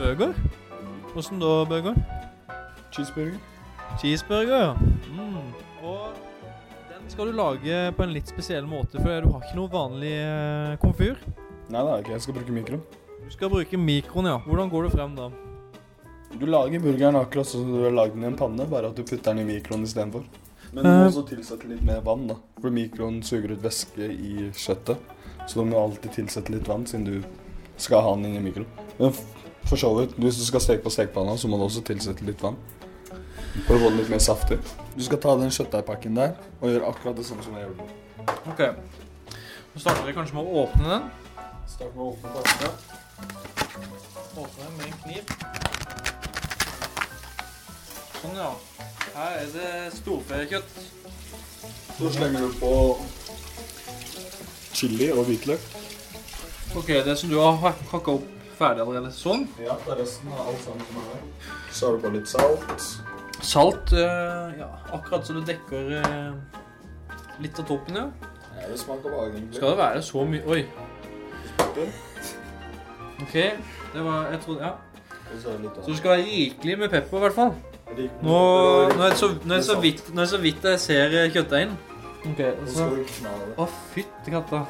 Burger? 0.00 0.34
Hvordan 1.12 1.44
da 1.44 1.54
burger? 1.70 2.02
Cheeseburger. 2.90 3.38
Cheeseburger, 4.02 4.58
ja. 4.58 4.72
Mm. 5.14 5.54
Og 5.86 6.08
den 6.90 7.10
skal 7.12 7.30
du 7.30 7.38
lage 7.38 7.82
på 7.94 8.02
en 8.02 8.18
litt 8.18 8.34
spesiell 8.34 8.66
måte, 8.66 8.98
for 8.98 9.14
du 9.14 9.30
har 9.30 9.46
ikke 9.46 9.60
noe 9.60 9.70
vanlig 9.78 10.16
eh, 10.24 10.78
komfyr. 10.82 11.22
Nei, 11.70 11.84
det 11.84 11.92
er 11.92 12.02
ikke. 12.02 12.16
Jeg 12.18 12.26
skal 12.26 12.40
bruke 12.40 12.62
mikroen. 12.62 12.88
Du 13.22 13.30
skal 13.30 13.54
bruke 13.54 13.86
mikroen, 13.86 14.34
ja. 14.34 14.40
Hvordan 14.42 14.74
går 14.74 14.88
du 14.88 14.96
frem 14.98 15.14
da? 15.14 15.30
Du 16.34 16.46
lager 16.46 16.80
burgeren 16.80 17.16
akkurat 17.16 17.46
som 17.48 17.64
du 17.72 17.82
har 17.84 17.90
lagd 17.94 18.14
den 18.14 18.24
i 18.24 18.26
en 18.26 18.36
panne, 18.36 18.66
bare 18.68 18.90
at 18.90 18.96
du 18.98 19.02
putter 19.02 19.32
den 19.34 19.40
i 19.42 19.48
mikroen 19.56 19.82
istedenfor. 19.86 20.24
Men 20.72 20.84
du 20.84 20.90
Eh. 20.90 20.96
må 20.98 21.06
også 21.08 21.22
tilsette 21.28 21.64
litt 21.68 21.82
mer 21.82 22.00
vann, 22.04 22.26
da. 22.28 22.34
For 22.60 22.70
mikroen 22.70 23.22
suger 23.22 23.52
ut 23.52 23.62
væske 23.62 24.04
i 24.10 24.50
kjøttet. 24.52 24.98
Så 25.48 25.54
du 25.54 25.64
må 25.64 25.80
alltid 25.82 26.12
tilsette 26.12 26.50
litt 26.52 26.68
vann, 26.68 26.84
siden 26.86 27.04
du 27.04 27.24
skal 27.78 28.02
ha 28.02 28.14
den 28.14 28.26
inn 28.26 28.36
i 28.36 28.50
mikroen. 28.50 28.66
Men 28.98 29.12
for 29.64 29.76
så 29.76 29.94
vidt, 29.96 30.14
hvis 30.16 30.36
du 30.38 30.44
skal 30.44 30.60
steke 30.60 30.82
på 30.84 30.90
stekepanna, 30.92 31.36
så 31.38 31.48
må 31.48 31.56
du 31.56 31.64
også 31.64 31.82
tilsette 31.82 32.22
litt 32.26 32.40
vann. 32.42 32.56
For 33.66 33.74
å 33.74 33.78
få 33.80 33.88
den 33.88 33.96
litt 33.98 34.10
mer 34.10 34.18
saftig. 34.18 34.58
Du 34.96 35.02
skal 35.02 35.18
ta 35.18 35.36
den 35.36 35.48
kjøttdeigpakken 35.50 36.14
der 36.14 36.34
og 36.60 36.68
gjøre 36.68 36.86
akkurat 36.92 37.16
det 37.16 37.24
samme 37.26 37.42
som 37.42 37.54
jeg 37.54 37.66
gjorde. 37.66 37.88
Ok. 38.46 38.76
Så 39.74 39.80
starter 39.80 40.04
vi 40.06 40.12
kanskje 40.12 40.34
med 40.34 40.44
å 40.44 40.66
åpne 40.66 40.84
den. 40.88 41.10
Start 41.66 41.94
med 41.96 42.04
å 42.04 42.12
åpne 42.12 42.28
pakken. 42.34 42.70
Åpne 44.36 44.64
den 44.64 44.76
med 44.76 44.86
en 44.86 44.98
kniv. 45.02 45.77
Sånn, 48.22 48.36
ja. 48.36 48.50
Her 49.14 49.36
er 49.42 49.52
det 49.54 49.92
storfekjøtt. 49.98 50.78
Så 51.98 52.10
slenger 52.14 52.44
du 52.46 52.56
på 52.60 52.72
chili 54.78 55.08
og 55.14 55.24
hvitløk. 55.26 55.62
Ok, 56.78 56.90
det 57.06 57.16
som 57.18 57.30
du 57.32 57.38
har 57.40 57.56
hak- 57.62 57.86
hakka 57.92 58.14
opp 58.18 58.26
ferdig 58.58 58.82
allerede. 58.84 59.10
Sånn. 59.14 59.46
Ja, 59.62 59.74
det 59.84 59.92
er 59.94 60.02
resten 60.02 60.28
av 60.32 60.48
alt 60.52 60.62
sammen 60.64 60.84
som 60.86 60.96
er 61.00 61.06
her. 61.12 61.22
Så 61.72 61.86
har 61.86 61.96
du 61.96 62.02
på 62.06 62.12
litt 62.14 62.28
salt. 62.28 62.88
Salt, 63.42 63.92
eh, 63.92 64.58
ja, 64.58 64.68
akkurat 64.92 65.24
så 65.26 65.32
du 65.34 65.40
dekker 65.46 65.92
eh, 66.00 66.32
litt 67.40 67.58
av 67.58 67.66
toppen, 67.66 67.94
ja. 67.96 68.08
Ja, 68.58 68.66
det 68.68 68.78
smaker 68.80 69.10
bare 69.14 69.30
egentlig. 69.30 69.54
Skal 69.60 69.70
det 69.70 69.78
være 69.78 70.02
så 70.02 70.24
mye 70.26 70.42
Oi. 70.50 70.64
Ok, 73.22 73.32
det 73.94 74.02
var 74.04 74.30
Jeg 74.32 74.40
trodde 74.40 74.60
Ja. 74.62 74.72
Så 75.38 75.52
Så 75.84 75.90
det 75.90 75.96
skal 75.98 76.10
være 76.10 76.24
rikelig 76.24 76.78
med 76.78 76.88
pepper, 76.90 77.16
i 77.16 77.20
hvert 77.20 77.34
fall. 77.34 77.54
Nå, 77.88 78.08
nå, 78.22 79.02
er 79.02 79.08
det 79.08 79.16
så, 79.18 79.30
nå, 79.32 79.54
er 79.54 79.56
det 79.56 79.64
så 79.66 79.78
vidt, 79.80 80.02
nå 80.12 80.20
er 80.20 80.26
det 80.26 80.30
så 80.30 80.38
vidt 80.42 80.66
jeg 80.68 80.80
ser 80.82 81.14
eh, 81.16 81.30
kjøttdeigen. 81.32 81.72
Ok, 82.28 82.40
og 82.44 82.66
Så 82.68 82.74
så 82.74 82.76
skal 82.76 82.90
du 82.92 83.12
knalle 83.14 83.46
det. 83.46 83.54
Å, 83.56 83.66
fytti 83.94 84.34
katta. 84.34 84.60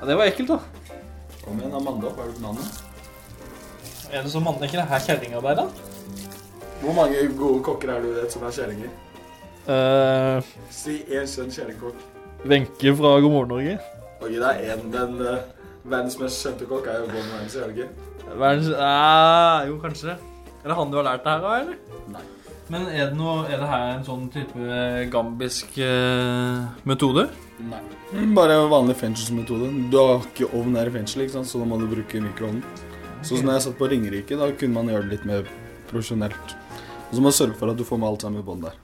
Ja, 0.00 0.06
det 0.08 0.16
var 0.18 0.30
ekkelt, 0.30 0.54
da. 0.54 0.96
Kom 1.42 1.60
igjen, 1.60 1.74
Amanda. 1.76 2.10
Hva 2.14 2.24
er 2.24 2.32
det 2.32 2.38
på 2.38 2.44
navnet? 2.46 2.80
Er 4.12 4.24
det 4.24 4.32
så 4.32 4.40
mann, 4.42 4.58
er 4.60 4.70
ikke 4.70 4.80
det 4.80 4.88
her 4.90 5.04
kjerringarbeid, 5.06 5.60
da? 5.60 5.68
Hvor 6.82 6.96
mange 6.96 7.22
gode 7.38 7.62
kokker 7.68 7.92
er 7.94 8.02
du 8.02 8.10
vet 8.16 8.34
som 8.34 8.48
er 8.48 8.56
kjerringer? 8.56 8.90
Uh, 9.68 10.42
Si 10.74 10.96
én 11.06 11.28
skjønn 11.30 11.52
kjerringkokk. 11.54 12.00
Wenche 12.50 12.96
fra 12.98 13.14
God 13.22 13.30
morgen 13.36 13.52
Norge. 13.54 13.76
Ok, 14.18 14.32
det 14.32 14.48
er 14.48 14.74
én. 14.74 14.88
Den 14.90 15.20
uh, 15.22 15.44
verdens 15.84 16.18
mest 16.18 16.42
kjente 16.42 16.66
kokk 16.66 16.88
er 16.90 17.04
jo 17.04 17.12
Gordon 17.12 17.32
Ramsay, 17.36 17.62
er 17.62 17.70
det 17.70 17.84
ikke? 17.84 18.10
Verdens 18.32 18.72
uh, 18.74 19.62
Jo, 19.68 19.78
kanskje 19.84 20.10
det. 20.14 20.18
Er 20.62 20.70
det 20.70 20.78
han 20.78 20.92
du 20.92 21.00
har 21.00 21.08
lært 21.08 21.24
det 21.26 21.32
her 21.34 21.44
av, 21.48 21.54
eller? 21.64 22.02
Nei. 22.12 22.22
Men 22.70 22.84
er 22.88 23.08
det, 23.10 23.16
noe, 23.18 23.42
er 23.50 23.58
det 23.60 23.68
her 23.68 23.88
en 23.96 24.04
sånn 24.06 24.28
type 24.32 24.76
gambisk 25.12 25.74
eh, 25.82 26.62
metode? 26.88 27.26
Nei. 27.66 27.80
Bare 28.36 28.60
en 28.60 28.70
vanlig 28.70 28.94
fengselsmetode. 29.00 29.68
Du 29.92 29.98
har 29.98 30.22
ikke 30.22 30.48
ovn 30.56 30.78
her 30.78 30.88
i 30.88 30.94
fengselet, 30.94 31.26
ikke 31.26 31.40
sant? 31.40 31.50
så 31.50 31.60
da 31.60 31.66
må 31.68 31.80
du 31.80 31.88
bruke 31.90 32.22
mikroovnen. 32.22 32.62
Så 33.26 33.42
når 33.42 33.58
jeg 33.58 33.64
satt 33.66 33.76
på 33.78 33.90
Ringerike, 33.90 34.38
da 34.38 34.48
kunne 34.58 34.78
man 34.78 34.88
gjøre 34.90 35.04
det 35.08 35.16
litt 35.16 35.26
mer 35.28 35.50
profesjonelt. 35.90 36.56
Og 37.10 37.18
så 37.18 37.22
må 37.22 37.34
du 37.34 37.36
sørge 37.36 37.58
for 37.58 37.74
at 37.74 37.78
du 37.78 37.84
får 37.86 38.00
med 38.00 38.08
alt 38.08 38.24
sammen 38.24 38.40
i 38.40 38.46
bånn 38.46 38.64
der. 38.64 38.78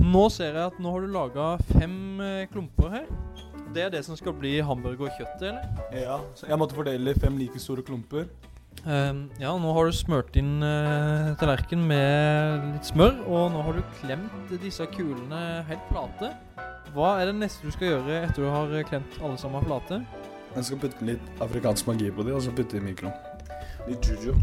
Nå 0.00 0.24
ser 0.32 0.54
jeg 0.54 0.70
at 0.70 0.78
nå 0.80 0.94
har 0.94 1.04
du 1.04 1.12
laga 1.12 1.50
fem 1.74 1.98
eh, 2.24 2.46
klumper 2.54 2.94
her. 2.94 3.10
Det 3.74 3.82
er 3.84 3.90
det 3.92 4.00
som 4.06 4.16
skal 4.16 4.32
bli 4.32 4.54
hamburger 4.64 5.10
og 5.10 5.18
kjøtt, 5.18 5.42
eller? 5.44 5.66
Ja, 5.92 6.16
så 6.38 6.48
jeg 6.48 6.56
måtte 6.60 6.78
fordele 6.78 7.12
fem 7.20 7.36
like 7.36 7.60
store 7.60 7.84
klumper. 7.84 8.30
Ehm, 8.86 9.24
ja, 9.40 9.50
nå 9.58 9.72
har 9.74 9.88
du 9.88 9.96
smørt 9.96 10.36
inn 10.38 10.62
uh, 10.62 11.34
tallerken 11.40 11.82
med 11.88 12.66
litt 12.74 12.90
smør, 12.90 13.16
og 13.26 13.50
nå 13.54 13.62
har 13.66 13.78
du 13.78 13.96
klemt 13.98 14.52
disse 14.62 14.86
kulene 14.94 15.64
helt 15.68 15.88
flate. 15.90 16.30
Hva 16.94 17.16
er 17.20 17.30
det 17.30 17.38
neste 17.40 17.66
du 17.66 17.74
skal 17.74 17.90
gjøre 17.92 18.20
etter 18.28 18.44
du 18.44 18.48
har 18.52 18.72
klemt 18.88 19.18
alle 19.20 19.38
sammen 19.40 19.66
flate? 19.66 20.00
Jeg 20.54 20.68
skal 20.68 20.80
putte 20.84 21.08
litt 21.08 21.42
afrikansk 21.44 21.90
magi 21.90 22.12
på 22.14 22.24
dem, 22.24 22.36
og 22.38 22.44
så 22.44 22.54
putte 22.54 22.78
i 22.78 22.84
mikroen. 22.84 23.16
Litt 23.88 24.08
juju. 24.08 24.36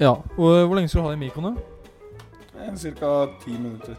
Ja, 0.00 0.16
og 0.16 0.48
uh, 0.48 0.64
Hvor 0.66 0.74
lenge 0.78 0.90
skal 0.90 1.02
du 1.02 1.06
ha 1.06 1.14
det 1.14 1.20
i 1.20 1.24
mikroen? 1.26 1.54
da? 1.54 2.74
Cirka 2.78 3.12
ti 3.44 3.54
minutter. 3.56 3.96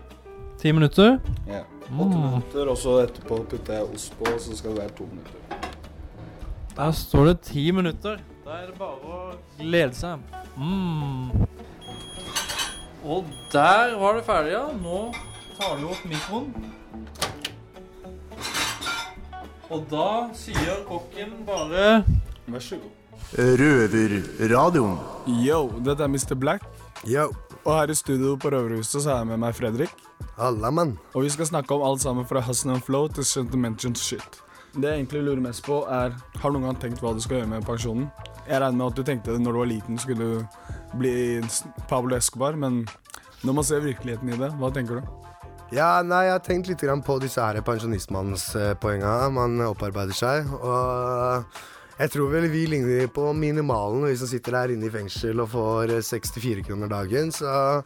Ti 0.59 0.71
minutter? 0.71 1.17
Ja. 1.47 1.63
Mm. 1.89 1.99
Åtte 1.99 2.19
minutter, 2.19 2.69
og 2.71 2.77
så 2.79 2.99
etterpå 3.03 3.41
putter 3.51 3.79
jeg 3.79 3.89
ost 3.95 4.13
på, 4.19 4.27
så 4.39 4.55
skal 4.57 4.71
det 4.71 4.83
være 4.83 4.93
to 4.97 5.07
minutter. 5.11 5.71
Der 6.77 6.91
står 6.91 7.25
det 7.25 7.39
ti 7.45 7.71
minutter. 7.71 8.21
Da 8.43 8.57
er 8.59 8.65
det 8.67 8.75
bare 8.75 8.97
å 9.07 9.19
glede 9.55 9.95
seg. 9.95 10.19
Mm. 10.59 11.29
Og 13.07 13.29
der 13.53 13.95
var 13.99 14.17
det 14.19 14.25
ferdig, 14.27 14.51
ja. 14.51 14.65
Nå 14.83 15.05
tar 15.55 15.79
du 15.79 15.87
opp 15.87 16.03
mikroen. 16.07 16.51
Og 19.71 19.87
da 19.89 20.09
sier 20.37 20.83
kokken 20.89 21.31
bare 21.47 22.03
Vær 22.51 22.61
så 22.61 22.77
god. 22.83 22.99
Røverradioen. 23.63 24.99
Yo, 25.41 25.63
dette 25.79 26.03
er 26.03 26.11
Mr. 26.11 26.35
Black. 26.35 26.67
Yo. 27.07 27.29
Og 27.63 27.71
her 27.77 27.93
i 27.93 27.95
studio 27.95 28.35
på 28.35 28.51
Røverhuset 28.51 28.99
så 29.05 29.13
har 29.13 29.23
jeg 29.23 29.31
med 29.31 29.39
meg 29.45 29.55
Fredrik. 29.55 29.93
Halla, 30.35 30.67
mann. 30.67 30.97
Og 31.15 31.23
vi 31.23 31.31
skal 31.31 31.47
snakke 31.47 31.73
om 31.77 31.87
alt 31.87 32.03
sammen 32.03 32.27
fra 32.27 32.43
Hustle 32.43 32.75
and 32.75 32.83
Flow 32.83 33.07
til 33.07 33.23
Sentimental 33.25 33.95
Shit. 33.95 34.42
Det 34.73 34.89
jeg 34.89 35.03
egentlig 35.03 35.21
lurer 35.27 35.41
mest 35.43 35.65
på, 35.67 35.83
er 35.85 36.15
Har 36.41 36.49
du 36.49 36.57
noen 36.57 36.71
gang 36.71 36.79
tenkt 36.81 37.01
hva 37.03 37.13
du 37.13 37.21
skal 37.21 37.41
gjøre 37.41 37.51
med 37.51 37.65
pensjonen? 37.67 38.07
Jeg 38.47 38.59
regner 38.59 38.79
med 38.79 38.87
at 38.89 38.97
du 38.97 39.03
tenkte 39.05 39.35
det 39.35 39.43
når 39.43 39.53
du 39.53 39.59
var 39.61 39.69
liten, 39.69 39.99
skulle 40.01 40.25
du 40.25 40.97
bli 40.97 41.13
Pablo 41.87 42.17
Escobar, 42.17 42.57
men 42.59 42.81
når 43.43 43.53
man 43.59 43.67
ser 43.67 43.83
virkeligheten 43.85 44.33
i 44.33 44.39
det, 44.39 44.49
hva 44.59 44.71
tenker 44.73 44.99
du? 44.99 45.11
Ja, 45.73 46.01
nei, 46.05 46.25
jeg 46.27 46.35
har 46.35 46.41
tenkt 46.45 46.67
litt 46.69 46.83
på 47.05 47.19
disse 47.21 47.41
her 47.41 47.61
pensjonistmannspoenga. 47.65 49.13
Man 49.33 49.61
opparbeider 49.65 50.13
seg. 50.13 50.49
Og 50.59 51.45
jeg 51.97 52.11
tror 52.13 52.29
vel 52.29 52.45
vi 52.53 52.65
ligner 52.69 53.07
på 53.13 53.31
minimalen, 53.33 54.05
vi 54.05 54.15
som 54.17 54.29
sitter 54.29 54.57
her 54.59 54.73
inne 54.73 54.85
i 54.85 54.93
fengsel 54.93 55.41
og 55.41 55.49
får 55.53 55.95
eh, 55.97 56.05
64 56.05 56.65
kroner 56.67 56.91
dagen. 56.93 57.31
Så 57.33 57.81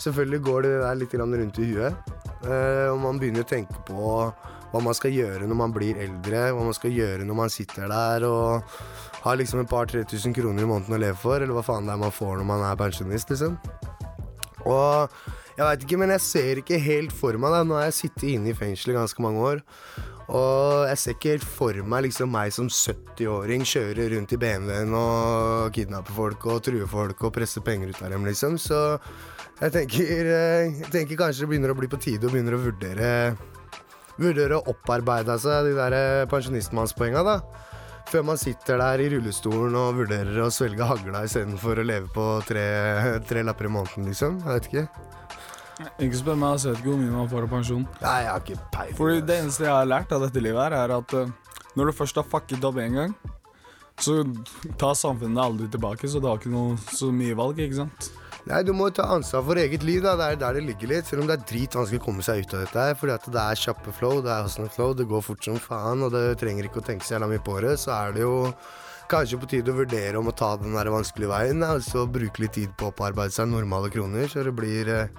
selvfølgelig 0.00 0.42
går 0.46 0.62
det 0.66 0.74
der 0.82 1.00
litt 1.00 1.16
rundt 1.20 1.60
i 1.60 1.70
huet. 1.72 2.12
Eh, 2.44 2.88
Og 2.92 3.00
man 3.00 3.20
begynner 3.20 3.46
å 3.46 3.48
tenke 3.48 3.76
på 3.88 4.32
hva 4.70 4.82
man 4.84 4.96
skal 4.96 5.14
gjøre 5.14 5.48
når 5.48 5.58
man 5.58 5.74
blir 5.74 5.98
eldre, 6.00 6.48
hva 6.54 6.64
man 6.66 6.76
skal 6.76 6.94
gjøre 6.94 7.26
når 7.26 7.38
man 7.42 7.52
sitter 7.52 7.90
der 7.90 8.26
og 8.28 8.76
har 9.24 9.36
liksom 9.36 9.62
et 9.62 9.70
par-tre 9.70 10.04
tusen 10.08 10.34
kroner 10.36 10.64
i 10.64 10.70
måneden 10.70 10.96
å 10.96 11.00
leve 11.00 11.18
for, 11.20 11.40
eller 11.40 11.56
hva 11.56 11.64
faen 11.66 11.88
det 11.88 11.96
er 11.96 12.04
man 12.04 12.14
får 12.14 12.38
når 12.40 12.48
man 12.48 12.64
er 12.70 12.78
pensjonist, 12.80 13.34
liksom. 13.34 13.58
Og 14.68 15.10
jeg 15.56 15.66
veit 15.66 15.82
ikke, 15.84 15.98
men 16.00 16.14
jeg 16.14 16.24
ser 16.24 16.60
ikke 16.62 16.78
helt 16.80 17.12
for 17.12 17.36
meg 17.40 17.52
det. 17.52 17.64
Nå 17.68 17.76
har 17.76 17.90
jeg 17.90 17.98
sittet 17.98 18.30
inne 18.30 18.52
i 18.52 18.56
fengsel 18.56 18.94
i 18.94 18.96
ganske 18.96 19.24
mange 19.24 19.42
år. 19.44 19.60
Og 20.30 20.86
jeg 20.86 21.00
ser 21.02 21.16
ikke 21.16 21.32
helt 21.34 21.44
for 21.58 21.80
meg 21.92 22.04
liksom 22.06 22.30
meg 22.32 22.52
som 22.54 22.70
70-åring 22.70 23.64
kjøre 23.66 24.06
rundt 24.14 24.32
i 24.32 24.38
BMW-en 24.40 24.94
og 24.96 25.74
kidnappe 25.74 26.14
folk 26.14 26.46
og 26.48 26.62
true 26.64 26.86
folk 26.88 27.26
og 27.26 27.34
presse 27.34 27.60
penger 27.66 27.90
ut 27.90 28.02
av 28.06 28.14
dem, 28.14 28.28
liksom. 28.30 28.56
Så 28.62 28.78
jeg 29.60 29.74
tenker, 29.74 30.30
eh, 30.32 30.70
jeg 30.80 30.92
tenker 30.94 31.18
kanskje 31.18 31.44
det 31.44 31.50
begynner 31.50 31.74
å 31.74 31.80
bli 31.80 31.90
på 31.90 32.00
tide 32.00 32.28
å 32.28 32.32
begynne 32.32 32.54
å 32.56 32.62
vurdere 32.62 33.10
Vurdere 34.20 34.58
å 34.58 34.64
opparbeide 34.68 35.36
seg 35.40 35.70
de 35.70 35.76
der 35.78 35.96
eh, 35.96 36.28
pensjonistmannspoenga, 36.30 37.22
da. 37.24 37.38
før 38.10 38.26
man 38.28 38.40
sitter 38.40 38.80
der 38.82 39.00
i 39.00 39.08
rullestolen 39.14 39.76
og 39.80 40.02
vurderer 40.02 40.42
å 40.44 40.50
svelge 40.52 40.84
hagla 40.84 41.24
istedenfor 41.24 41.80
å 41.80 41.86
leve 41.86 42.10
på 42.12 42.26
tre, 42.48 42.66
tre 43.28 43.44
lapper 43.46 43.70
i 43.70 43.72
måneden, 43.78 44.10
liksom. 44.10 44.42
Jeg 44.44 44.58
vet 44.58 44.70
ikke. 44.70 44.86
Ikke 46.04 46.20
spør 46.20 46.36
meg, 46.36 46.58
jeg 46.60 46.74
vet 46.74 46.82
ikke 46.82 46.92
hvor 46.92 47.00
mye 47.00 47.16
man 47.16 47.28
får 47.32 47.46
av 47.46 47.52
pensjon. 47.54 47.84
Nei, 48.02 48.16
jeg 48.20 48.32
har 48.34 48.42
ikke 48.44 48.70
peiling. 48.74 48.96
Fordi 48.98 49.20
det 49.24 49.38
eneste 49.40 49.64
jeg 49.64 49.72
har 49.72 49.88
lært 49.88 50.12
av 50.12 50.26
dette 50.26 50.42
livet 50.44 50.66
her, 50.66 50.76
er 50.82 50.96
at 50.98 51.16
eh, 51.16 51.36
når 51.78 51.88
du 51.88 51.96
først 52.02 52.20
har 52.20 52.28
fucket 52.28 52.66
opp 52.68 52.80
én 52.82 52.98
gang, 52.98 53.14
så 54.00 54.20
tar 54.80 54.96
samfunnet 54.96 55.36
deg 55.36 55.44
aldri 55.44 55.68
tilbake, 55.72 56.08
så 56.08 56.20
du 56.20 56.28
har 56.28 56.40
ikke 56.40 56.52
noe 56.52 56.76
så 56.92 57.08
mye 57.12 57.36
valg, 57.36 57.60
ikke 57.60 57.80
sant? 57.82 58.10
Nei, 58.50 58.64
du 58.66 58.72
må 58.74 58.88
ta 58.90 59.04
ansvar 59.14 59.44
for 59.46 59.58
eget 59.62 59.84
liv, 59.86 60.00
da. 60.02 60.16
Det 60.18 60.26
er 60.26 60.38
der 60.40 60.56
det 60.58 60.64
ligger 60.66 60.90
litt. 60.90 61.06
Selv 61.06 61.22
om 61.22 61.28
det 61.30 61.36
er 61.36 61.46
dritvanskelig 61.46 62.00
å 62.00 62.06
komme 62.08 62.24
seg 62.26 62.42
ut 62.42 62.54
av 62.56 62.64
dette 62.64 62.86
her. 62.86 62.96
Fordi 62.98 63.14
at 63.14 63.28
det 63.30 63.42
er 63.44 63.60
kjappe 63.62 63.94
flow, 63.94 64.18
det 64.24 64.32
er 64.32 64.42
awesome 64.42 64.70
flow, 64.74 64.94
det 64.98 65.06
går 65.10 65.22
fort 65.22 65.46
som 65.46 65.60
faen, 65.62 66.02
og 66.02 66.10
det 66.16 66.24
trenger 66.40 66.66
ikke 66.66 66.82
å 66.82 66.86
tenke 66.88 67.06
så 67.06 67.14
jævla 67.14 67.30
mye 67.30 67.44
på 67.46 67.60
det. 67.62 67.76
Så 67.78 67.94
er 67.94 68.16
det 68.16 68.24
jo 68.24 68.34
kanskje 69.10 69.38
på 69.42 69.50
tide 69.54 69.70
å 69.70 69.78
vurdere 69.78 70.18
om 70.18 70.30
å 70.30 70.34
ta 70.34 70.56
den 70.58 70.74
der 70.74 70.90
vanskelige 70.90 71.30
veien, 71.30 71.62
og 71.66 71.82
så 71.86 72.08
bruke 72.10 72.42
litt 72.42 72.56
tid 72.58 72.74
på 72.74 72.88
å 72.88 72.92
opparbeide 72.94 73.34
seg 73.34 73.50
normale 73.50 73.90
kroner, 73.90 74.26
så 74.30 74.42
det 74.46 74.54
blir 74.54 74.90
eh, 74.94 75.16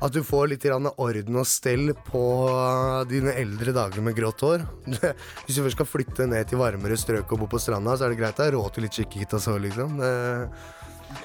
at 0.00 0.12
du 0.16 0.20
får 0.24 0.50
litt 0.52 0.64
orden 0.72 1.38
og 1.40 1.48
stell 1.48 1.92
på 2.08 2.24
dine 3.10 3.36
eldre 3.36 3.76
dager 3.76 4.04
med 4.04 4.16
grått 4.16 4.44
hår. 4.46 4.64
Hvis 5.44 5.56
du 5.56 5.62
først 5.64 5.76
skal 5.76 5.88
flytte 5.88 6.28
ned 6.28 6.48
til 6.48 6.60
varmere 6.60 6.96
strøk 7.00 7.32
og 7.36 7.44
bo 7.44 7.52
på 7.52 7.60
stranda, 7.60 7.96
så 7.96 8.08
er 8.08 8.14
det 8.14 8.20
greit 8.22 8.40
å 8.40 8.48
ha 8.48 8.54
råd 8.56 8.76
til 8.76 8.88
litt 8.88 9.00
chiquita 9.00 9.40
så, 9.42 9.58
liksom. 9.60 10.00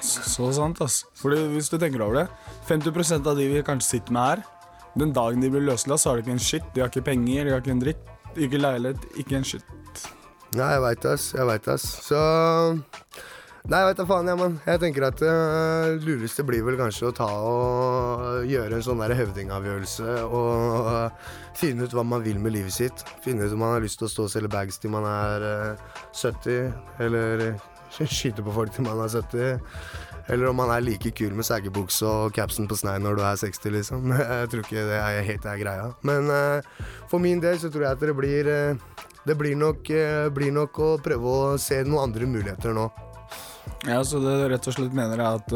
Så 0.02 0.50
sant, 0.56 0.80
ass. 0.84 1.02
Fordi 1.18 1.40
hvis 1.54 1.70
du 1.72 1.78
tenker 1.80 2.04
over 2.04 2.22
det, 2.22 2.26
50% 2.68 3.26
av 3.30 3.38
de 3.38 3.48
vi 3.52 3.64
kanskje 3.66 3.96
sitter 3.96 4.16
med 4.16 4.30
her, 4.30 4.44
den 4.96 5.12
dagen 5.16 5.42
de 5.44 5.50
blir 5.52 5.64
løslatt, 5.64 6.00
så 6.00 6.10
har 6.10 6.18
de 6.18 6.26
ikke 6.26 6.36
en 6.36 6.42
shit. 6.42 6.68
De 6.74 6.82
har 6.82 6.92
ikke 6.92 7.04
penger, 7.10 7.44
de 7.44 7.54
har 7.54 7.64
ikke 7.64 7.74
en 7.74 7.82
dritt, 7.82 8.12
ikke 8.36 8.60
leilighet, 8.60 9.08
ikke 9.20 9.40
en 9.40 9.48
shit. 9.48 9.72
Nei, 10.56 10.68
jeg 10.72 10.84
veit 10.84 11.08
ass. 11.10 11.32
Jeg 11.36 11.48
veit 11.48 11.66
ass. 11.68 11.88
Så 12.06 12.20
Nei, 13.66 13.80
jeg 13.82 13.86
veit 13.88 13.98
da 13.98 14.04
faen, 14.06 14.28
jeg, 14.30 14.38
mann. 14.38 14.52
Jeg 14.62 14.78
tenker 14.78 15.04
at 15.08 15.18
det 15.18 16.04
lureste 16.06 16.44
blir 16.46 16.62
vel 16.62 16.76
kanskje 16.78 17.08
å 17.08 17.14
ta 17.18 17.26
og 17.26 18.44
gjøre 18.46 18.76
en 18.78 18.84
sånn 18.86 19.02
der 19.02 19.16
høvdingavgjørelse 19.18 20.12
og 20.22 20.86
uh, 20.86 21.32
finne 21.58 21.88
ut 21.88 21.96
hva 21.98 22.04
man 22.06 22.22
vil 22.22 22.38
med 22.38 22.54
livet 22.54 22.76
sitt. 22.76 23.02
Finne 23.24 23.48
ut 23.48 23.56
om 23.56 23.64
man 23.64 23.74
har 23.74 23.82
lyst 23.82 23.98
til 23.98 24.06
å 24.06 24.12
stå 24.12 24.28
og 24.28 24.30
selge 24.36 24.52
bags 24.54 24.78
til 24.78 24.94
man 24.94 25.08
er 25.10 25.46
uh, 25.74 25.98
70, 26.14 26.70
eller 27.02 27.42
skyte 28.16 28.44
på 28.44 28.54
folk 28.54 28.74
til 28.74 28.86
man 28.86 29.00
er 29.04 29.12
70. 29.12 29.60
Eller 30.28 30.50
om 30.50 30.58
man 30.58 30.72
er 30.74 30.82
like 30.82 31.12
kul 31.14 31.34
med 31.38 31.46
saggebukse 31.46 32.06
og 32.06 32.34
capsen 32.34 32.66
på 32.66 32.78
snei 32.78 32.96
når 32.98 33.18
du 33.18 33.22
er 33.22 33.38
60, 33.38 33.70
liksom. 33.76 34.12
Jeg 34.40 34.50
tror 34.52 34.64
ikke 34.64 34.86
det 34.88 34.98
er 34.98 35.26
helt 35.28 35.46
er 35.46 35.60
greia. 35.62 35.90
Men 36.06 36.30
uh, 36.32 36.86
for 37.10 37.22
min 37.22 37.42
del 37.42 37.60
så 37.62 37.70
tror 37.70 37.86
jeg 37.86 37.98
at 37.98 38.02
det 38.02 38.16
blir 38.18 38.50
uh, 38.50 39.02
Det 39.26 39.34
blir 39.38 39.56
nok, 39.58 39.90
uh, 39.90 40.28
blir 40.34 40.54
nok 40.54 40.78
å 40.82 40.90
prøve 41.02 41.36
å 41.36 41.58
se 41.58 41.82
noen 41.86 42.10
andre 42.10 42.30
muligheter 42.30 42.74
nå. 42.74 42.88
Ja, 43.86 44.02
så 44.06 44.18
det 44.22 44.34
du 44.40 44.48
rett 44.50 44.66
og 44.66 44.74
slett 44.74 44.94
mener 44.94 45.20
er 45.20 45.38
at 45.38 45.52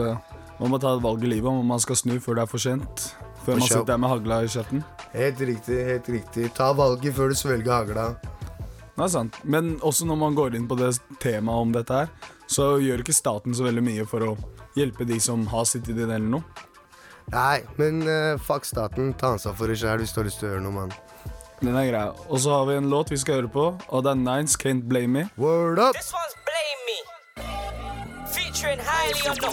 man 0.61 0.73
må 0.75 0.79
ta 0.83 0.93
et 0.93 1.03
valg 1.03 1.23
i 1.25 1.31
livet 1.31 1.49
om 1.51 1.67
man 1.67 1.81
skal 1.83 1.99
snu 1.99 2.19
før 2.23 2.39
det 2.39 2.43
er 2.45 2.51
for 2.51 2.63
sent. 2.63 3.07
Før 3.47 3.57
man 3.57 3.67
sitter 3.67 3.87
der 3.89 4.03
med 4.03 4.13
hagla 4.13 4.43
i 4.45 4.51
kjeften. 4.51 4.83
Helt 5.15 5.41
riktig, 5.41 5.79
helt 5.87 6.11
riktig. 6.13 6.51
Ta 6.55 6.71
valget 6.77 7.17
før 7.17 7.33
du 7.33 7.39
svelger 7.39 7.73
hagla. 7.73 8.11
Det 8.97 9.05
er 9.07 9.13
sant. 9.13 9.37
Men 9.45 9.77
også 9.87 10.09
når 10.09 10.19
man 10.21 10.37
går 10.39 10.57
inn 10.59 10.67
på 10.71 10.79
det 10.79 10.93
temaet 11.23 11.67
om 11.67 11.75
dette 11.75 12.03
her, 12.03 12.11
så 12.51 12.75
gjør 12.83 13.05
ikke 13.05 13.15
staten 13.17 13.55
så 13.55 13.67
veldig 13.69 13.85
mye 13.87 14.07
for 14.11 14.27
å 14.27 14.35
hjelpe 14.79 15.07
de 15.09 15.21
som 15.23 15.47
har 15.53 15.69
sittet 15.69 15.95
i 15.95 16.03
det 16.03 16.11
eller 16.11 16.31
noe. 16.39 16.67
Nei, 17.31 17.61
men 17.79 18.03
uh, 18.09 18.35
fuck 18.43 18.67
staten. 18.67 19.13
Ta 19.15 19.37
ansvar 19.37 19.55
for 19.59 19.71
det 19.71 19.79
sjøl 19.79 20.03
hvis 20.03 20.15
du 20.15 20.21
har 20.21 20.27
lyst 20.27 20.43
til 20.43 20.51
å 20.51 20.53
gjøre 20.55 20.65
noe, 20.67 20.77
mann. 20.81 20.95
Den 21.61 21.77
er 21.77 21.91
grei. 21.91 22.07
Og 22.29 22.41
så 22.43 22.57
har 22.57 22.67
vi 22.71 22.79
en 22.81 22.91
låt 22.91 23.13
vi 23.13 23.21
skal 23.21 23.43
høre 23.43 23.53
på, 23.53 23.67
og 23.79 24.05
det 24.05 24.15
er 24.15 24.23
Nines 24.25 24.57
Can't 24.59 24.89
Blame 24.91 25.13
Me. 25.15 25.27
Word 25.39 25.79
up! 25.79 25.95
This 25.95 26.11
one's 26.17 26.35
Blame 26.49 26.83
Me. 26.89 26.99
Featuring 28.35 28.81
highly 28.83 29.29
on 29.31 29.37
the 29.45 29.51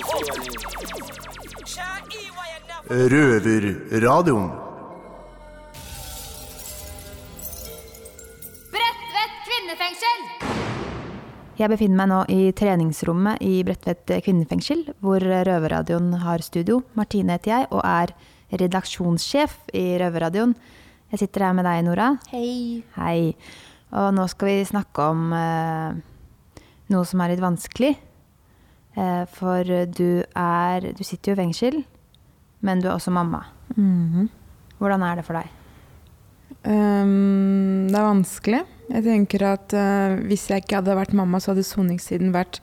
E, 2.90 2.96
Røverradioen. 3.12 4.67
Jeg 11.58 11.72
befinner 11.72 11.98
meg 11.98 12.10
nå 12.12 12.18
i 12.30 12.52
treningsrommet 12.54 13.40
i 13.42 13.64
Bredtvet 13.66 14.12
kvinnefengsel, 14.22 14.84
hvor 15.02 15.24
Røverradioen 15.26 16.12
har 16.22 16.44
studio. 16.46 16.84
Martine 16.94 17.34
heter 17.34 17.50
jeg 17.50 17.70
og 17.72 17.82
er 17.82 18.14
redaksjonssjef 18.62 19.56
i 19.74 19.88
Røverradioen. 19.98 20.54
Jeg 21.10 21.24
sitter 21.24 21.48
her 21.48 21.56
med 21.58 21.66
deg, 21.66 21.82
Nora. 21.88 22.12
Hei. 22.30 22.84
Hei. 23.00 23.34
Og 23.90 24.14
nå 24.14 24.28
skal 24.30 24.52
vi 24.52 24.70
snakke 24.70 25.10
om 25.16 25.34
eh, 25.34 25.98
noe 26.94 27.10
som 27.10 27.26
er 27.26 27.34
litt 27.34 27.42
vanskelig. 27.42 27.94
Eh, 28.94 29.26
for 29.34 29.74
du 29.98 30.22
er 30.38 30.92
Du 30.94 31.04
sitter 31.04 31.34
jo 31.34 31.40
i 31.40 31.42
fengsel, 31.42 31.82
men 32.62 32.86
du 32.86 32.92
er 32.92 33.00
også 33.00 33.18
mamma. 33.18 33.48
Mhm. 33.74 34.30
Hvordan 34.78 35.10
er 35.10 35.18
det 35.18 35.26
for 35.26 35.42
deg? 35.42 35.50
Um, 36.70 37.88
det 37.90 37.98
er 37.98 38.12
vanskelig. 38.14 38.66
Jeg 38.88 39.04
tenker 39.04 39.44
at 39.50 39.76
uh, 39.76 40.16
hvis 40.30 40.48
jeg 40.50 40.64
ikke 40.64 40.80
hadde 40.80 40.96
vært 40.98 41.16
mamma, 41.18 41.42
så 41.44 41.52
hadde 41.52 41.66
soningstiden 41.68 42.32
vært 42.36 42.62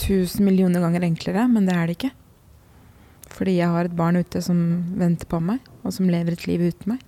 tusen 0.00 0.44
millioner 0.44 0.82
ganger 0.84 1.06
enklere, 1.06 1.46
men 1.48 1.68
det 1.68 1.76
er 1.76 1.88
det 1.88 1.96
ikke. 1.96 2.12
Fordi 3.36 3.56
jeg 3.56 3.72
har 3.72 3.88
et 3.88 3.96
barn 3.96 4.20
ute 4.20 4.42
som 4.44 4.58
venter 5.00 5.28
på 5.28 5.40
meg, 5.42 5.64
og 5.82 5.94
som 5.96 6.10
lever 6.12 6.36
et 6.36 6.44
liv 6.48 6.66
uten 6.68 6.94
meg. 6.94 7.06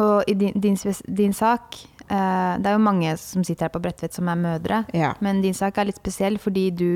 Og 0.00 0.24
i 0.30 0.34
din, 0.34 0.56
din, 0.58 0.74
din 1.06 1.34
sak 1.36 1.76
uh, 2.10 2.58
Det 2.58 2.66
er 2.66 2.72
jo 2.74 2.80
mange 2.82 3.12
som 3.20 3.44
sitter 3.46 3.68
her 3.68 3.74
på 3.76 3.78
Bredtvet 3.84 4.16
som 4.16 4.26
er 4.32 4.40
mødre. 4.40 4.80
Men 5.22 5.42
din 5.44 5.54
sak 5.54 5.78
er 5.78 5.86
litt 5.86 6.00
spesiell 6.00 6.40
fordi 6.42 6.70
du 6.74 6.88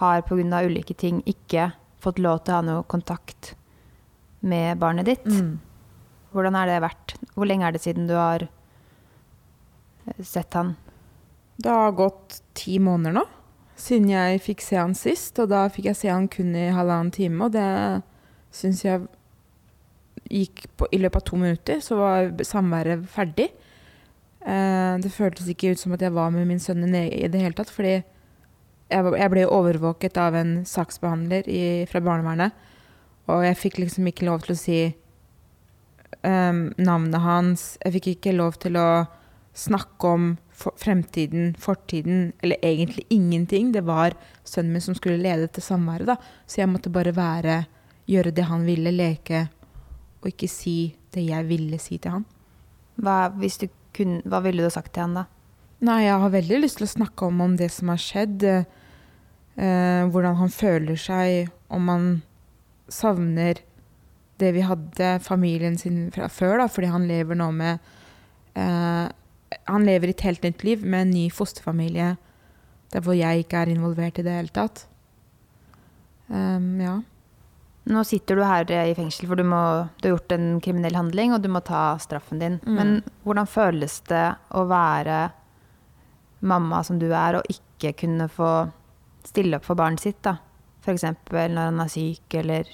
har 0.00 0.24
pga. 0.26 0.64
ulike 0.66 0.96
ting 0.98 1.22
ikke 1.26 1.70
fått 2.02 2.18
lov 2.18 2.42
til 2.42 2.54
å 2.54 2.58
ha 2.58 2.66
noe 2.66 2.88
kontakt 2.90 3.54
med 4.40 4.80
barnet 4.82 5.06
ditt. 5.06 5.28
Mm. 5.28 5.60
Hvordan 6.32 6.56
har 6.58 6.66
det 6.66 6.80
vært? 6.82 7.14
Hvor 7.36 7.46
lenge 7.46 7.68
er 7.68 7.76
det 7.76 7.84
siden 7.84 8.08
du 8.08 8.16
har 8.18 8.48
sett 10.20 10.54
han? 10.58 10.74
Det 11.62 11.70
har 11.70 11.92
gått 11.96 12.40
ti 12.58 12.78
måneder 12.82 13.20
nå, 13.20 13.24
siden 13.78 14.10
jeg 14.10 14.42
fikk 14.42 14.64
se 14.64 14.78
han 14.80 14.94
sist. 14.98 15.38
Og 15.42 15.50
da 15.52 15.66
fikk 15.72 15.90
jeg 15.90 16.00
se 16.00 16.12
han 16.12 16.28
kun 16.32 16.54
i 16.58 16.70
halvannen 16.74 17.12
time, 17.14 17.46
og 17.46 17.54
det 17.54 17.66
syns 18.52 18.84
jeg 18.84 19.04
gikk 20.32 20.64
på, 20.78 20.88
I 20.92 21.00
løpet 21.02 21.20
av 21.20 21.26
to 21.28 21.38
minutter 21.40 21.80
så 21.84 21.98
var 21.98 22.32
samværet 22.46 23.04
ferdig. 23.10 23.50
Eh, 24.42 24.94
det 25.02 25.12
føltes 25.12 25.50
ikke 25.50 25.72
ut 25.72 25.82
som 25.82 25.94
at 25.94 26.02
jeg 26.02 26.14
var 26.14 26.32
med 26.34 26.48
min 26.48 26.62
sønn 26.62 26.86
i 26.88 27.28
det 27.28 27.42
hele 27.42 27.56
tatt, 27.58 27.70
fordi 27.70 28.00
jeg, 28.92 29.12
jeg 29.18 29.32
ble 29.32 29.46
overvåket 29.48 30.18
av 30.20 30.36
en 30.36 30.54
saksbehandler 30.68 31.48
i, 31.48 31.62
fra 31.90 32.02
barnevernet, 32.04 32.56
og 33.30 33.44
jeg 33.46 33.60
fikk 33.60 33.78
liksom 33.82 34.08
ikke 34.10 34.26
lov 34.26 34.42
til 34.44 34.54
å 34.54 34.58
si 34.58 34.78
em, 36.26 36.64
navnet 36.76 37.22
hans. 37.22 37.66
Jeg 37.84 37.94
fikk 37.98 38.08
ikke 38.16 38.34
lov 38.34 38.58
til 38.62 38.76
å 38.80 38.88
snakke 39.52 40.08
om 40.08 40.28
for 40.48 40.76
fremtiden, 40.80 41.54
fortiden, 41.60 42.32
eller 42.42 42.56
egentlig 42.62 43.04
ingenting. 43.10 43.72
Det 43.72 43.84
var 43.84 44.16
sønnen 44.44 44.72
min 44.72 44.84
som 44.84 44.96
skulle 44.96 45.20
lede 45.20 45.48
til 45.52 45.64
samværet, 45.64 46.06
da. 46.08 46.16
Så 46.46 46.62
jeg 46.62 46.70
måtte 46.72 46.92
bare 46.92 47.14
være, 47.16 47.64
gjøre 48.08 48.32
det 48.34 48.48
han 48.48 48.66
ville, 48.66 48.92
leke, 48.94 49.46
og 50.22 50.30
ikke 50.30 50.48
si 50.48 50.94
det 51.12 51.26
jeg 51.26 51.48
ville 51.48 51.78
si 51.82 51.98
til 51.98 52.18
han. 52.18 52.26
Hva, 53.02 53.30
kun, 53.96 54.20
hva 54.24 54.42
ville 54.44 54.64
du 54.64 54.70
sagt 54.72 54.94
til 54.94 55.06
han 55.06 55.18
da? 55.20 55.26
Nei, 55.82 56.04
jeg 56.04 56.20
har 56.22 56.30
veldig 56.30 56.62
lyst 56.62 56.78
til 56.78 56.86
å 56.86 56.94
snakke 56.94 57.26
om, 57.26 57.40
om 57.42 57.56
det 57.58 57.72
som 57.74 57.90
har 57.90 58.00
skjedd. 58.00 58.44
eh, 58.46 58.64
eh, 59.56 60.04
hvordan 60.08 60.38
han 60.38 60.52
føler 60.52 60.96
seg, 60.96 61.50
om 61.68 61.88
han 61.90 62.06
savner 62.88 63.60
det 64.40 64.52
vi 64.56 64.62
hadde, 64.66 65.16
familien 65.22 65.76
sin 65.78 66.06
fra 66.14 66.28
før, 66.32 66.62
da, 66.62 66.68
fordi 66.70 66.90
han 66.92 67.08
lever 67.08 67.38
nå 67.38 67.50
med 67.54 67.78
eh, 68.58 69.08
Han 69.68 69.86
lever 69.88 70.12
et 70.12 70.24
helt 70.26 70.44
nytt 70.46 70.64
liv 70.66 70.84
med 70.84 71.06
en 71.06 71.14
ny 71.16 71.26
fosterfamilie 71.32 72.14
der 72.92 73.04
hvor 73.04 73.16
jeg 73.16 73.44
ikke 73.44 73.62
er 73.62 73.72
involvert 73.72 74.20
i 74.20 74.24
det 74.26 74.34
hele 74.36 74.52
tatt. 74.52 74.84
Um, 76.28 76.76
ja. 76.80 76.98
Nå 77.92 78.02
sitter 78.06 78.38
du 78.38 78.44
her 78.46 78.68
eh, 78.70 78.92
i 78.92 78.94
fengsel, 78.94 79.26
for 79.30 79.40
du, 79.40 79.44
må, 79.48 79.62
du 79.98 80.06
har 80.06 80.14
gjort 80.14 80.34
en 80.36 80.60
kriminell 80.62 80.94
handling, 80.94 81.32
og 81.34 81.42
du 81.42 81.48
må 81.50 81.62
ta 81.66 81.96
straffen 82.02 82.42
din. 82.42 82.60
Mm. 82.62 82.76
Men 82.76 82.92
hvordan 83.24 83.48
føles 83.50 83.98
det 84.10 84.26
å 84.54 84.66
være 84.70 85.24
mamma 86.46 86.82
som 86.86 87.00
du 87.02 87.08
er, 87.10 87.40
og 87.40 87.50
ikke 87.50 87.94
kunne 88.04 88.28
få 88.30 88.52
stille 89.26 89.58
opp 89.58 89.66
for 89.66 89.78
barnet 89.78 90.04
sitt, 90.04 90.20
da? 90.22 90.36
F.eks. 90.82 91.08
når 91.32 91.58
han 91.58 91.82
er 91.82 91.90
syk, 91.90 92.38
eller 92.38 92.70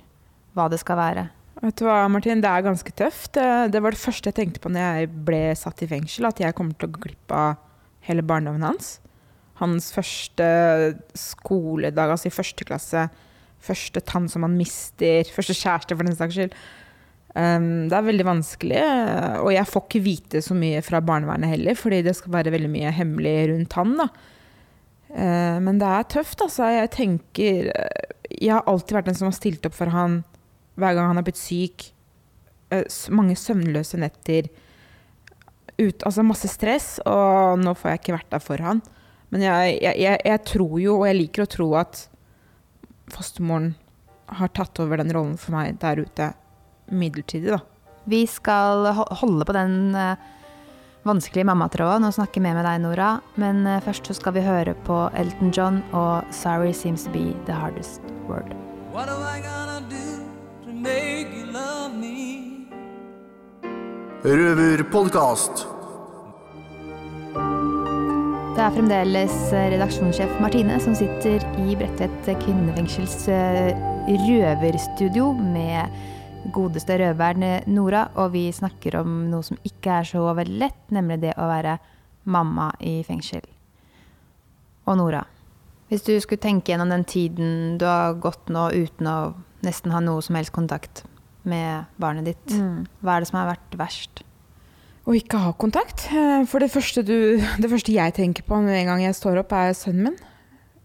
hva 0.56 0.68
det 0.72 0.80
skal 0.82 1.00
være. 1.00 1.26
Vet 1.58 1.80
du 1.80 1.88
hva, 1.88 2.04
Martin, 2.06 2.38
det 2.42 2.50
er 2.50 2.62
ganske 2.62 2.92
tøft. 2.94 3.34
Det, 3.34 3.80
var 3.82 3.94
det 3.94 3.98
første 3.98 4.30
jeg 4.30 4.36
tenkte 4.36 4.62
på 4.62 4.70
når 4.70 4.84
jeg 4.84 5.08
ble 5.26 5.42
satt 5.58 5.82
i 5.82 5.88
fengsel, 5.90 6.28
at 6.28 6.38
jeg 6.42 6.54
kommer 6.54 6.78
til 6.78 6.86
å 6.86 6.94
gå 6.94 7.02
glipp 7.08 7.34
av 7.34 7.58
hele 8.06 8.22
barndommen 8.22 8.62
hans. 8.62 8.98
Hans 9.58 9.90
første 9.90 10.46
skoledag, 11.18 12.14
altså 12.14 12.30
i 12.30 12.34
første 12.34 12.66
klasse. 12.68 13.08
Første 13.58 14.02
tann 14.06 14.30
som 14.30 14.46
han 14.46 14.54
mister. 14.54 15.26
Første 15.36 15.56
kjæreste, 15.58 15.98
for 15.98 16.06
den 16.06 16.14
saks 16.18 16.38
skyld. 16.38 16.54
Um, 17.34 17.88
det 17.90 17.98
er 17.98 18.06
veldig 18.06 18.24
vanskelig, 18.26 18.78
og 19.44 19.50
jeg 19.52 19.68
får 19.68 19.82
ikke 19.84 20.00
vite 20.02 20.40
så 20.42 20.54
mye 20.58 20.80
fra 20.82 21.02
barnevernet 21.04 21.52
heller, 21.52 21.76
fordi 21.78 22.00
det 22.06 22.14
skal 22.16 22.32
være 22.38 22.54
veldig 22.54 22.70
mye 22.72 22.94
hemmelig 22.94 23.34
rundt 23.50 23.76
han. 23.78 23.98
da. 23.98 24.08
Uh, 25.10 25.58
men 25.66 25.82
det 25.82 25.90
er 25.90 26.08
tøft, 26.14 26.38
altså. 26.44 26.70
Jeg 26.70 26.94
tenker 26.94 27.70
eh, 27.74 28.16
Jeg 28.30 28.54
har 28.54 28.66
alltid 28.70 28.98
vært 28.98 29.10
den 29.10 29.18
som 29.18 29.26
har 29.30 29.36
stilt 29.36 29.66
opp 29.66 29.74
for 29.74 29.90
han 29.90 30.20
hver 30.78 30.96
gang 30.96 31.10
han 31.10 31.20
har 31.20 31.26
blitt 31.26 31.40
syk. 31.40 31.90
Eh, 32.74 32.86
mange 33.14 33.36
søvnløse 33.38 34.00
netter. 34.00 34.50
Ut, 35.78 36.02
altså 36.02 36.24
masse 36.26 36.50
stress, 36.50 36.96
og 37.06 37.60
nå 37.62 37.74
får 37.78 37.92
jeg 37.92 38.00
ikke 38.02 38.16
vært 38.16 38.32
der 38.34 38.42
for 38.42 38.64
han. 38.64 38.82
Men 39.30 39.44
jeg, 39.44 39.76
jeg, 39.84 40.20
jeg, 40.24 40.44
tror 40.48 40.78
jo, 40.80 40.96
og 41.00 41.06
jeg 41.06 41.18
liker 41.18 41.44
å 41.44 41.50
tro 41.52 41.68
at 41.78 42.06
fostermoren 43.12 43.74
har 44.38 44.50
tatt 44.56 44.80
over 44.82 45.00
den 45.00 45.12
rollen 45.14 45.36
for 45.40 45.56
meg 45.56 45.78
der 45.80 46.02
ute 46.04 46.32
midlertidig, 46.92 47.52
da. 47.54 47.62
Vi 48.08 48.22
skal 48.28 48.88
holde 49.20 49.44
på 49.44 49.54
den 49.56 49.94
eh, 49.96 50.28
vanskelige 51.08 51.46
mammatråden 51.48 52.08
og 52.08 52.16
snakke 52.16 52.40
mer 52.44 52.56
med 52.56 52.64
deg, 52.68 52.80
Nora. 52.84 53.10
Men 53.40 53.66
eh, 53.68 53.82
først 53.84 54.08
så 54.08 54.16
skal 54.16 54.36
vi 54.38 54.46
høre 54.48 54.76
på 54.88 55.06
Elton 55.12 55.52
John 55.52 55.82
og 55.92 56.24
'Sorry 56.32 56.72
Seems 56.72 57.04
To 57.04 57.12
Be 57.12 57.32
The 57.46 57.56
Hardest 57.56 58.00
Word'. 58.28 58.56
What 58.92 59.08
am 59.08 59.22
I 59.22 59.40
gonna 59.44 59.80
do 59.88 60.07
make 60.78 61.34
you 61.34 61.46
love 61.52 61.94
me? 61.94 62.68
Røverpodkast. 64.24 65.66
Det 68.58 68.64
er 68.64 68.74
fremdeles 68.74 69.34
eh, 69.54 69.68
redaksjonssjef 69.74 70.32
Martine 70.42 70.80
som 70.82 70.94
sitter 70.98 71.44
i 71.62 71.76
Bredtvet 71.78 72.26
kvinnefengsels 72.42 73.28
eh, 73.30 73.70
røverstudio 74.08 75.28
med 75.38 75.94
godeste 76.54 76.96
røveren 76.98 77.44
eh, 77.46 77.68
Nora, 77.70 78.08
og 78.18 78.32
vi 78.34 78.48
snakker 78.54 78.98
om 78.98 79.28
noe 79.30 79.46
som 79.46 79.60
ikke 79.62 80.00
er 80.00 80.10
så 80.10 80.24
veldig 80.34 80.58
lett, 80.64 80.82
nemlig 80.94 81.20
det 81.22 81.36
å 81.38 81.46
være 81.50 81.76
mamma 82.34 82.72
i 82.82 82.98
fengsel. 83.06 83.46
Og 84.90 84.98
Nora, 84.98 85.22
hvis 85.88 86.02
du 86.04 86.16
skulle 86.20 86.42
tenke 86.42 86.72
gjennom 86.72 86.90
den 86.90 87.06
tiden 87.08 87.78
du 87.78 87.86
har 87.86 88.18
gått 88.20 88.50
nå 88.50 88.68
uten 88.74 89.06
å 89.08 89.18
nesten 89.66 89.90
ha 89.94 90.00
noe 90.04 90.22
som 90.22 90.36
helst 90.38 90.52
kontakt 90.54 91.04
med 91.48 91.86
barnet 91.98 92.24
ditt, 92.28 92.46
Mm. 92.58 92.86
hva 93.02 93.16
er 93.16 93.20
det 93.24 93.28
som 93.30 93.38
har 93.40 93.54
vært 93.56 93.76
verst? 93.78 94.22
Å 95.08 95.14
ikke 95.16 95.38
ha 95.40 95.52
kontakt. 95.56 96.06
Eh, 96.12 96.44
For 96.44 96.60
det 96.60 96.70
første, 96.70 97.02
du, 97.02 97.38
det 97.62 97.70
første 97.70 97.92
jeg 97.94 98.14
tenker 98.14 98.42
på 98.44 98.58
med 98.62 98.76
en 98.82 98.86
gang 98.92 99.00
jeg 99.06 99.14
står 99.16 99.38
opp, 99.40 99.52
er 99.52 99.72
sønnen 99.72 100.10
min. 100.10 100.18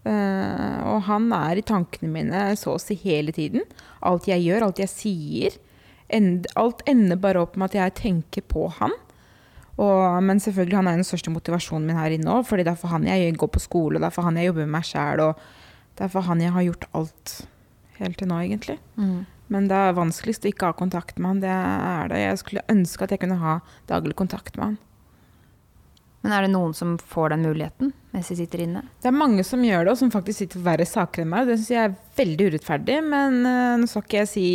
Eh, 0.04 0.80
og 0.88 1.02
han 1.06 1.30
er 1.32 1.56
i 1.60 1.62
tankene 1.64 2.10
mine 2.12 2.40
så 2.56 2.74
å 2.74 2.80
si 2.80 2.94
hele 2.94 3.32
tiden. 3.32 3.62
Alt 4.02 4.26
jeg 4.28 4.42
gjør, 4.44 4.66
alt 4.66 4.78
jeg 4.82 4.88
sier. 4.92 5.56
Alt 6.56 6.82
ender 6.86 7.16
bare 7.16 7.40
opp 7.42 7.56
med 7.56 7.72
at 7.72 7.78
jeg 7.80 7.94
tenker 8.02 8.42
på 8.46 8.66
han. 8.78 8.92
Og, 9.76 10.22
men 10.22 10.38
selvfølgelig, 10.38 10.76
han 10.76 10.86
er 10.88 10.96
den 11.00 11.08
største 11.08 11.32
motivasjonen 11.34 11.86
min 11.88 11.96
her 11.98 12.12
inne 12.14 12.30
òg. 12.30 12.44
For 12.46 12.56
det 12.60 12.68
er 12.70 12.76
for 12.78 12.92
han 12.92 13.06
jeg 13.08 13.34
går 13.40 13.50
på 13.56 13.60
skole, 13.64 13.98
det 13.98 14.06
er 14.06 14.14
for 14.14 14.22
han 14.28 14.36
jeg 14.38 14.46
jobber 14.52 14.66
med 14.68 14.74
meg 14.76 14.86
sjæl. 14.88 15.20
Og 15.24 15.40
det 15.96 16.04
er 16.06 16.12
for 16.12 16.28
han 16.28 16.40
jeg 16.44 16.52
har 16.54 16.62
gjort 16.68 16.86
alt 16.94 17.34
helt 18.00 18.18
til 18.20 18.30
nå, 18.30 18.40
egentlig. 18.44 18.78
Mm. 18.96 19.22
Men 19.52 19.68
det 19.68 19.76
er 19.76 19.96
vanskeligst 19.96 20.46
å 20.46 20.50
ikke 20.50 20.70
ha 20.70 20.76
kontakt 20.76 21.20
med 21.20 21.34
han. 21.34 21.44
Det 21.44 21.52
er 21.52 22.10
det. 22.10 22.20
Jeg 22.22 22.40
skulle 22.40 22.66
ønske 22.72 23.06
at 23.06 23.14
jeg 23.14 23.22
kunne 23.22 23.40
ha 23.42 23.58
daglig 23.90 24.16
kontakt 24.18 24.56
med 24.56 24.72
han. 24.72 24.76
Men 26.24 26.32
er 26.32 26.46
det 26.46 26.54
noen 26.54 26.72
som 26.72 26.94
får 26.96 27.34
den 27.34 27.42
muligheten 27.44 27.90
mens 28.14 28.30
de 28.30 28.38
sitter 28.38 28.62
inne? 28.64 28.80
Det 29.02 29.10
er 29.10 29.16
mange 29.16 29.44
som 29.44 29.60
gjør 29.60 29.84
det, 29.84 29.92
og 29.92 29.98
som 30.00 30.12
faktisk 30.14 30.40
sitter 30.40 30.56
for 30.56 30.68
verre 30.70 30.86
saker 30.88 31.24
enn 31.24 31.30
meg. 31.34 31.50
Det 31.50 31.58
syns 31.58 31.72
jeg 31.74 31.82
er 31.82 31.98
veldig 32.16 32.46
urettferdig. 32.48 32.96
Men 33.12 33.36
uh, 33.44 33.74
nå 33.80 33.88
skal 33.90 34.06
ikke 34.06 34.22
jeg 34.22 34.30
si 34.30 34.46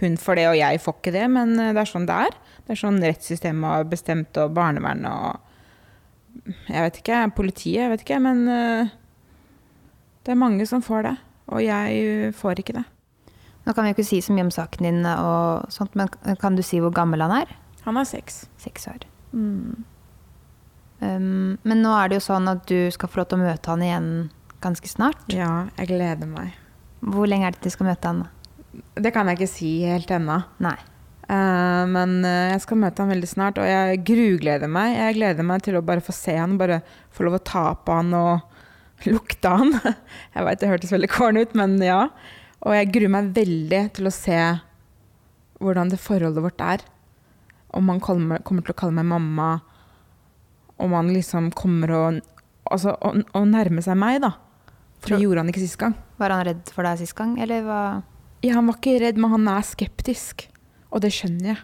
hun 0.00 0.16
får 0.16 0.38
det, 0.38 0.46
og 0.48 0.56
jeg 0.56 0.80
får 0.80 0.96
ikke 0.96 1.14
det. 1.18 1.26
Men 1.36 1.52
uh, 1.60 1.66
det 1.76 1.82
er 1.82 1.90
sånn 1.92 2.08
det 2.08 2.16
er. 2.30 2.38
Det 2.64 2.72
er 2.72 2.80
sånn 2.80 3.02
rettssystemet 3.04 3.74
har 3.74 3.90
bestemt, 3.90 4.40
og 4.40 4.56
barnevernet 4.56 5.12
og 5.12 5.46
Jeg 6.70 6.86
vet 6.86 7.02
ikke. 7.02 7.20
Politiet, 7.36 7.82
jeg 7.82 7.92
vet 7.92 8.06
ikke. 8.06 8.22
Men 8.24 8.42
uh, 8.48 8.94
det 10.24 10.32
er 10.32 10.40
mange 10.40 10.64
som 10.70 10.80
får 10.84 11.04
det. 11.10 11.16
Og 11.50 11.62
jeg 11.64 12.00
eh, 12.00 12.32
får 12.36 12.62
ikke 12.62 12.78
det. 12.78 12.86
Nå 13.66 13.74
kan 13.74 13.84
vi 13.84 13.92
jo 13.92 13.98
ikke 13.98 14.08
si 14.08 14.20
så 14.24 14.34
mye 14.34 14.46
om 14.48 14.54
saken 14.54 14.86
din, 14.86 15.00
og 15.04 15.70
sånt, 15.72 15.96
men 15.98 16.08
kan 16.40 16.56
du 16.56 16.62
si 16.64 16.80
hvor 16.80 16.94
gammel 16.96 17.22
han 17.22 17.42
er? 17.42 17.56
Han 17.84 17.98
er 18.00 18.08
seks. 18.08 18.44
Seks 18.60 18.88
år. 18.90 19.04
Mm. 19.36 19.84
Um, 21.00 21.56
men 21.62 21.80
nå 21.80 21.92
er 21.96 22.10
det 22.10 22.20
jo 22.20 22.26
sånn 22.28 22.48
at 22.50 22.66
du 22.68 22.90
skal 22.92 23.08
få 23.08 23.22
lov 23.22 23.30
til 23.30 23.40
å 23.40 23.44
møte 23.46 23.72
han 23.72 23.84
igjen 23.84 24.10
ganske 24.64 24.90
snart. 24.90 25.22
Ja, 25.32 25.68
jeg 25.78 25.92
gleder 25.94 26.28
meg. 26.28 26.56
Hvor 27.00 27.28
lenge 27.28 27.48
er 27.48 27.56
det 27.56 27.62
til 27.62 27.72
du 27.72 27.76
skal 27.78 27.88
møte 27.88 28.12
han? 28.12 28.24
Det 29.00 29.12
kan 29.14 29.28
jeg 29.28 29.40
ikke 29.40 29.52
si 29.54 29.70
helt 29.88 30.12
ennå. 30.12 30.40
Nei. 30.62 30.76
Uh, 31.30 31.86
men 31.86 32.18
eh, 32.26 32.50
jeg 32.50 32.64
skal 32.64 32.80
møte 32.82 33.04
han 33.04 33.12
veldig 33.12 33.28
snart, 33.30 33.60
og 33.62 33.68
jeg 33.68 34.00
grugleder 34.08 34.70
meg. 34.70 34.96
Jeg 34.98 35.16
gleder 35.20 35.46
meg 35.46 35.64
til 35.64 35.78
å 35.78 35.84
bare 35.86 36.04
få 36.04 36.14
se 36.16 36.34
han, 36.36 36.58
bare 36.60 36.80
få 37.14 37.28
lov 37.28 37.38
å 37.38 37.44
ta 37.52 37.64
på 37.78 37.96
han 37.96 38.12
og 38.18 38.49
lukte 39.08 39.52
han. 39.52 39.74
Jeg 40.34 40.46
veit 40.46 40.60
det 40.60 40.70
hørtes 40.70 40.92
veldig 40.94 41.10
corny 41.12 41.44
ut, 41.46 41.54
men 41.58 41.78
ja. 41.84 42.02
Og 42.60 42.76
jeg 42.76 42.90
gruer 42.92 43.12
meg 43.14 43.30
veldig 43.36 43.84
til 43.96 44.10
å 44.10 44.12
se 44.14 44.40
hvordan 45.60 45.92
det 45.92 46.00
forholdet 46.00 46.44
vårt 46.44 46.64
er. 46.64 46.84
Om 47.76 47.88
han 47.92 48.02
kommer, 48.04 48.42
kommer 48.44 48.66
til 48.66 48.74
å 48.74 48.80
kalle 48.82 48.96
meg 48.98 49.08
mamma. 49.08 49.50
Om 50.80 50.96
han 50.98 51.14
liksom 51.14 51.52
kommer 51.56 51.96
å 51.96 52.04
Altså 52.70 52.92
å, 53.02 53.10
å 53.34 53.40
nærme 53.48 53.82
seg 53.82 53.96
meg, 53.98 54.20
da. 54.22 54.28
For 55.00 55.16
det 55.16 55.24
gjorde 55.24 55.42
han 55.42 55.48
ikke 55.50 55.62
sist 55.64 55.78
gang. 55.80 55.96
Var 56.20 56.30
han 56.30 56.44
redd 56.46 56.68
for 56.70 56.86
deg 56.86 57.00
sist 57.00 57.16
gang, 57.18 57.32
eller 57.42 57.64
hva? 57.66 57.78
Ja, 58.44 58.52
han 58.58 58.68
var 58.68 58.76
ikke 58.78 59.00
redd, 59.02 59.18
men 59.18 59.32
han 59.32 59.48
er 59.50 59.64
skeptisk. 59.66 60.44
Og 60.92 61.02
det 61.02 61.10
skjønner 61.16 61.48
jeg. 61.48 61.58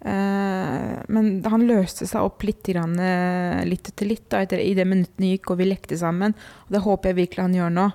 Eh, 0.00 1.00
men 1.12 1.28
han 1.44 1.66
løste 1.68 2.06
seg 2.08 2.24
opp 2.24 2.44
litt, 2.48 2.64
grann, 2.64 2.96
eh, 2.98 3.60
litt 3.68 3.90
etter 3.92 4.08
litt 4.08 4.28
da, 4.32 4.40
etter, 4.40 4.62
i 4.62 4.72
det 4.76 4.86
minuttene 4.88 5.34
gikk 5.34 5.52
og 5.52 5.60
vi 5.60 5.68
lekte 5.68 5.98
sammen. 6.00 6.34
Og 6.66 6.74
det 6.74 6.84
håper 6.86 7.10
jeg 7.10 7.20
virkelig 7.20 7.44
han 7.44 7.58
gjør 7.58 7.74
nå. 7.76 7.86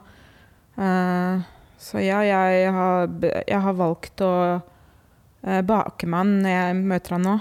Eh, 0.85 1.45
så 1.85 2.03
ja, 2.03 2.21
jeg 2.25 2.71
har, 2.73 3.09
jeg 3.45 3.61
har 3.67 3.77
valgt 3.77 4.23
å 4.25 4.33
bake 5.45 6.07
med 6.09 6.17
han 6.17 6.29
når 6.41 6.53
jeg 6.55 6.77
møter 6.89 7.13
han 7.13 7.27
nå. 7.27 7.35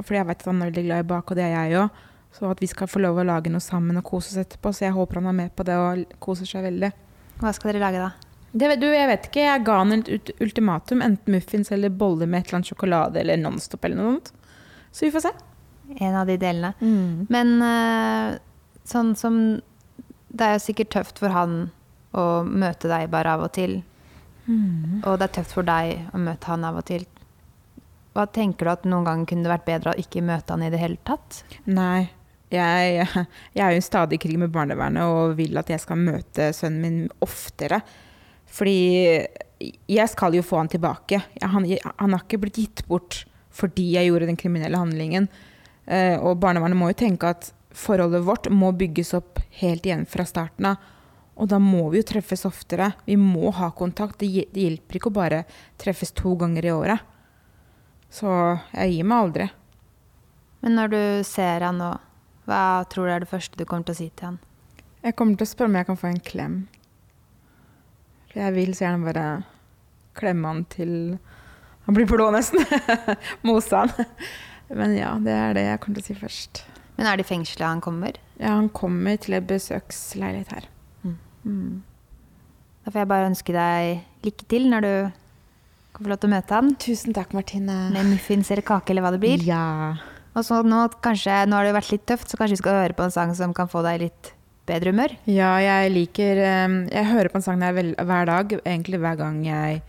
Fordi 0.00 0.16
jeg 0.16 0.28
vet 0.30 0.40
at 0.40 0.48
han 0.48 0.62
er 0.62 0.70
veldig 0.70 0.84
glad 0.86 1.02
i 1.04 1.08
bak, 1.10 1.30
og 1.30 1.38
det 1.38 1.44
er 1.44 1.52
jeg 1.54 1.82
òg. 1.82 2.04
Så 2.34 2.48
at 2.50 2.62
vi 2.62 2.70
skal 2.70 2.88
få 2.90 3.02
lov 3.04 3.20
å 3.20 3.26
lage 3.28 3.52
noe 3.52 3.62
sammen 3.62 4.00
og 4.00 4.06
kose 4.08 4.32
oss 4.32 4.40
etterpå. 4.40 4.72
Så 4.74 4.88
jeg 4.88 4.96
håper 4.96 5.20
han 5.20 5.30
er 5.30 5.40
med 5.44 5.54
på 5.54 5.66
det 5.68 5.76
og 5.78 6.16
koser 6.24 6.48
seg 6.48 6.64
veldig. 6.66 6.90
Hva 7.42 7.52
skal 7.54 7.74
dere 7.74 7.84
lage 7.84 8.00
da? 8.02 8.23
Det, 8.54 8.68
du, 8.78 8.86
jeg 8.86 9.10
vet 9.10 9.24
ikke. 9.28 9.42
Jeg 9.42 9.62
ga 9.66 9.76
han 9.80 9.96
et 9.96 10.30
ultimatum. 10.38 11.02
Enten 11.02 11.34
muffins 11.34 11.72
eller 11.74 11.90
boller 11.90 12.30
med 12.30 12.40
et 12.40 12.48
eller 12.48 12.60
annet 12.60 12.70
sjokolade 12.70 13.20
eller 13.20 13.40
Nonstop 13.42 13.84
eller 13.84 13.98
noe 13.98 14.12
sånt. 14.12 14.30
Så 14.94 15.08
vi 15.08 15.10
får 15.14 15.24
se. 15.26 15.32
En 15.98 16.14
av 16.14 16.28
de 16.30 16.36
delene. 16.38 16.70
Mm. 16.78 17.26
Men 17.34 17.56
eh, 17.62 18.36
sånn 18.88 19.12
som 19.18 19.40
Det 20.28 20.46
er 20.46 20.56
jo 20.56 20.62
sikkert 20.64 20.92
tøft 20.94 21.20
for 21.22 21.34
han 21.34 21.68
å 22.14 22.44
møte 22.46 22.88
deg 22.90 23.10
bare 23.10 23.34
av 23.34 23.44
og 23.48 23.52
til. 23.54 23.80
Mm. 24.46 25.02
Og 25.02 25.18
det 25.18 25.28
er 25.28 25.34
tøft 25.40 25.54
for 25.54 25.66
deg 25.66 26.14
å 26.14 26.22
møte 26.22 26.50
han 26.50 26.66
av 26.66 26.78
og 26.78 26.86
til. 26.88 27.04
Hva 28.14 28.28
tenker 28.30 28.66
du 28.66 28.70
at 28.70 28.86
noen 28.86 29.06
ganger 29.06 29.30
kunne 29.30 29.46
det 29.46 29.50
vært 29.50 29.66
bedre 29.66 29.94
å 29.94 29.98
ikke 29.98 30.22
møte 30.22 30.54
han 30.54 30.62
i 30.62 30.70
det 30.70 30.78
hele 30.82 30.98
tatt? 31.06 31.42
Nei. 31.66 32.06
Jeg, 32.54 33.06
jeg 33.56 33.64
er 33.64 33.74
jo 33.74 33.82
stadig 33.82 34.20
i 34.20 34.22
krig 34.22 34.38
med 34.38 34.52
barnevernet 34.54 35.10
og 35.10 35.34
vil 35.38 35.58
at 35.58 35.70
jeg 35.72 35.82
skal 35.82 35.98
møte 35.98 36.52
sønnen 36.54 36.82
min 36.84 37.00
oftere. 37.24 37.80
Fordi 38.54 38.78
jeg 39.90 40.10
skal 40.12 40.36
jo 40.36 40.44
få 40.44 40.60
han 40.62 40.70
tilbake. 40.70 41.20
Han, 41.42 41.66
han 41.66 42.14
har 42.14 42.22
ikke 42.22 42.42
blitt 42.44 42.60
gitt 42.60 42.84
bort 42.90 43.24
fordi 43.54 43.92
jeg 43.94 44.08
gjorde 44.08 44.26
den 44.26 44.38
kriminelle 44.38 44.78
handlingen. 44.80 45.28
Eh, 45.86 46.16
og 46.18 46.40
barnevernet 46.42 46.78
må 46.78 46.88
jo 46.90 46.98
tenke 47.04 47.30
at 47.30 47.52
forholdet 47.74 48.24
vårt 48.26 48.48
må 48.50 48.72
bygges 48.74 49.12
opp 49.14 49.38
helt 49.60 49.86
igjen 49.86 50.02
fra 50.10 50.26
starten 50.26 50.72
av. 50.72 50.90
Og 51.34 51.50
da 51.50 51.58
må 51.62 51.88
vi 51.90 52.00
jo 52.00 52.06
treffes 52.06 52.44
oftere. 52.46 52.92
Vi 53.06 53.16
må 53.18 53.50
ha 53.54 53.70
kontakt. 53.74 54.20
Det, 54.22 54.46
det 54.54 54.68
hjelper 54.68 54.98
ikke 54.98 55.10
å 55.10 55.18
bare 55.18 55.42
treffes 55.82 56.14
to 56.14 56.34
ganger 56.38 56.66
i 56.66 56.74
året. 56.74 57.10
Så 58.14 58.30
jeg 58.30 58.94
gir 58.94 59.08
meg 59.10 59.26
aldri. 59.26 59.48
Men 60.62 60.78
når 60.78 60.92
du 60.92 61.00
ser 61.26 61.66
han 61.66 61.80
nå, 61.82 61.90
hva 62.46 62.84
tror 62.90 63.08
du 63.08 63.14
er 63.14 63.24
det 63.24 63.30
første 63.30 63.58
du 63.58 63.66
kommer 63.66 63.88
til 63.88 63.96
å 63.96 63.98
si 63.98 64.10
til 64.14 64.30
han? 64.30 64.38
Jeg 65.04 65.16
kommer 65.18 65.38
til 65.38 65.46
å 65.46 65.50
spørre 65.50 65.72
om 65.72 65.78
jeg 65.80 65.88
kan 65.90 66.00
få 66.00 66.10
en 66.10 66.22
klem. 66.24 66.54
For 68.34 68.42
jeg 68.42 68.56
vil 68.56 68.74
så 68.74 68.88
gjerne 68.88 69.06
bare 69.06 69.28
klemme 70.18 70.50
han 70.50 70.64
til 70.74 70.92
han 71.84 71.96
blir 71.96 72.08
blå 72.08 72.30
nesten. 72.32 72.64
Mose 73.46 73.76
han. 73.76 73.92
Men 74.74 74.94
ja, 74.96 75.14
det 75.20 75.34
er 75.36 75.56
det 75.56 75.64
jeg 75.66 75.80
kommer 75.82 76.00
til 76.00 76.04
å 76.04 76.08
si 76.08 76.16
først. 76.18 76.62
Men 76.96 77.10
er 77.10 77.20
det 77.20 77.26
fengselet 77.28 77.66
han 77.68 77.82
kommer? 77.84 78.16
Ja, 78.38 78.54
han 78.56 78.70
kommer 78.74 79.18
til 79.20 79.36
en 79.36 79.46
besøksleilighet 79.48 80.54
her. 80.54 80.70
Mm. 81.44 81.82
Da 82.84 82.92
får 82.92 83.02
jeg 83.02 83.10
bare 83.10 83.28
ønske 83.28 83.52
deg 83.52 84.24
lykke 84.24 84.46
til 84.48 84.66
når 84.72 84.86
du 84.86 84.94
kan 85.94 86.06
få 86.06 86.10
lov 86.10 86.22
til 86.22 86.30
å 86.30 86.34
møte 86.34 86.56
han. 86.56 86.72
Tusen 86.80 87.16
takk, 87.16 87.36
Martine. 87.36 87.76
Med 87.92 88.08
muffins 88.08 88.50
eller 88.50 88.64
kake 88.66 88.94
eller 88.94 89.04
hva 89.04 89.12
det 89.14 89.20
blir. 89.22 89.44
Ja. 89.44 89.94
Og 90.34 90.46
så 90.46 90.62
nå, 90.66 90.86
kanskje, 91.04 91.44
nå 91.46 91.60
har 91.60 91.68
det 91.68 91.76
vært 91.76 91.92
litt 91.92 92.08
tøft, 92.08 92.32
så 92.32 92.40
kanskje 92.40 92.56
vi 92.56 92.62
skal 92.64 92.80
høre 92.80 92.96
på 92.96 93.04
en 93.04 93.14
sang 93.14 93.36
som 93.36 93.52
kan 93.54 93.70
få 93.70 93.84
deg 93.86 94.06
litt 94.06 94.32
bedre 94.68 94.92
humør. 94.94 95.14
Ja, 95.28 95.54
jeg 95.62 95.92
liker 95.94 96.40
eh, 96.40 96.76
Jeg 96.92 97.10
hører 97.10 97.32
på 97.32 97.40
en 97.40 97.44
sang 97.44 97.60
hver, 97.60 97.92
hver 97.96 98.30
dag, 98.30 98.54
egentlig 98.64 99.00
hver 99.02 99.18
gang 99.20 99.42
jeg 99.46 99.82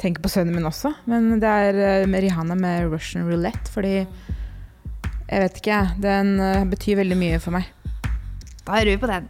tenker 0.00 0.24
på 0.24 0.30
sønnen 0.32 0.56
min 0.56 0.66
også. 0.68 0.92
Men 1.10 1.38
det 1.42 1.50
er 1.50 1.80
eh, 1.88 2.08
med 2.10 2.26
Rihanna 2.26 2.56
med 2.58 2.90
Russian 2.92 3.28
Roulette, 3.30 3.70
fordi 3.72 3.96
Jeg 5.24 5.40
vet 5.40 5.56
ikke, 5.56 5.70
jeg. 5.70 6.02
Den 6.02 6.40
eh, 6.40 6.64
betyr 6.68 7.00
veldig 7.00 7.18
mye 7.18 7.40
for 7.40 7.56
meg. 7.56 7.70
Da 8.64 8.80
er 8.80 8.88
vi 8.88 8.96
på 8.96 9.08
den. 9.08 9.28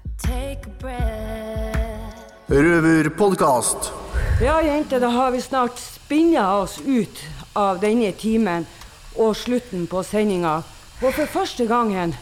Røverpodkast. 2.48 3.92
Ja, 4.42 4.58
jenter, 4.62 5.00
da 5.00 5.08
har 5.14 5.30
vi 5.30 5.40
snart 5.40 5.78
spinna 5.78 6.48
oss 6.58 6.80
ut 6.82 7.22
av 7.54 7.78
denne 7.82 8.10
timen 8.18 8.66
og 9.14 9.36
slutten 9.38 9.86
på 9.90 10.02
sendinga. 10.06 10.56
Og 11.02 11.14
for 11.14 11.30
første 11.30 11.66
gangen 11.70 12.14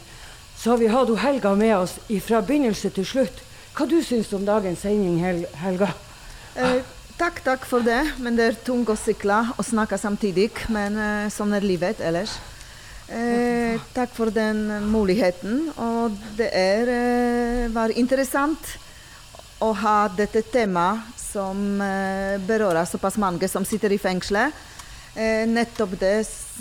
så 0.63 0.71
har 0.71 0.79
vi 0.79 0.87
hatt 0.87 1.11
Helga 1.19 1.55
med 1.59 1.75
oss 1.75 1.97
fra 2.23 2.39
begynnelse 2.47 2.93
til 2.95 3.07
slutt. 3.07 3.41
Hva 3.75 3.87
du 3.91 3.97
syns 4.05 4.29
om 4.37 4.45
dagens 4.47 4.85
sending, 4.85 5.17
Hel 5.19 5.41
Helga? 5.59 5.89
Eh, 6.55 6.85
takk, 7.19 7.41
takk 7.43 7.67
for 7.67 7.83
det. 7.83 7.99
Men 8.23 8.39
det 8.39 8.45
er 8.47 8.59
tungt 8.63 8.93
å 8.93 8.95
sykle 8.95 9.41
og 9.57 9.67
snakke 9.67 9.99
samtidig. 9.99 10.53
Men 10.71 10.99
eh, 11.03 11.33
sånn 11.35 11.57
er 11.59 11.67
livet 11.67 11.99
ellers. 12.07 12.37
Eh, 13.11 13.83
takk 13.97 14.15
for 14.15 14.31
den 14.31 14.69
muligheten. 14.93 15.67
Og 15.83 16.15
det 16.39 16.53
er, 16.55 16.95
eh, 16.95 17.67
var 17.75 17.91
interessant 17.99 18.77
å 19.59 19.73
ha 19.83 19.97
dette 20.15 20.45
temaet 20.47 21.19
som 21.19 21.81
eh, 21.83 22.39
berører 22.39 22.87
såpass 22.87 23.19
mange 23.19 23.51
som 23.51 23.67
sitter 23.67 23.91
i 23.91 23.99
fengselet. 23.99 24.55
Eh, 25.15 25.45
nettopp 25.45 25.99
det 26.01 26.13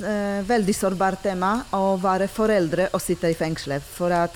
eh, 0.04 0.42
veldig 0.44 0.74
sårbart 0.76 1.22
tema 1.24 1.54
å 1.72 1.96
være 2.02 2.28
foreldre 2.28 2.90
og 2.92 3.00
sitte 3.00 3.30
i 3.32 3.38
fengselet. 3.38 3.86
For 3.96 4.12
at 4.12 4.36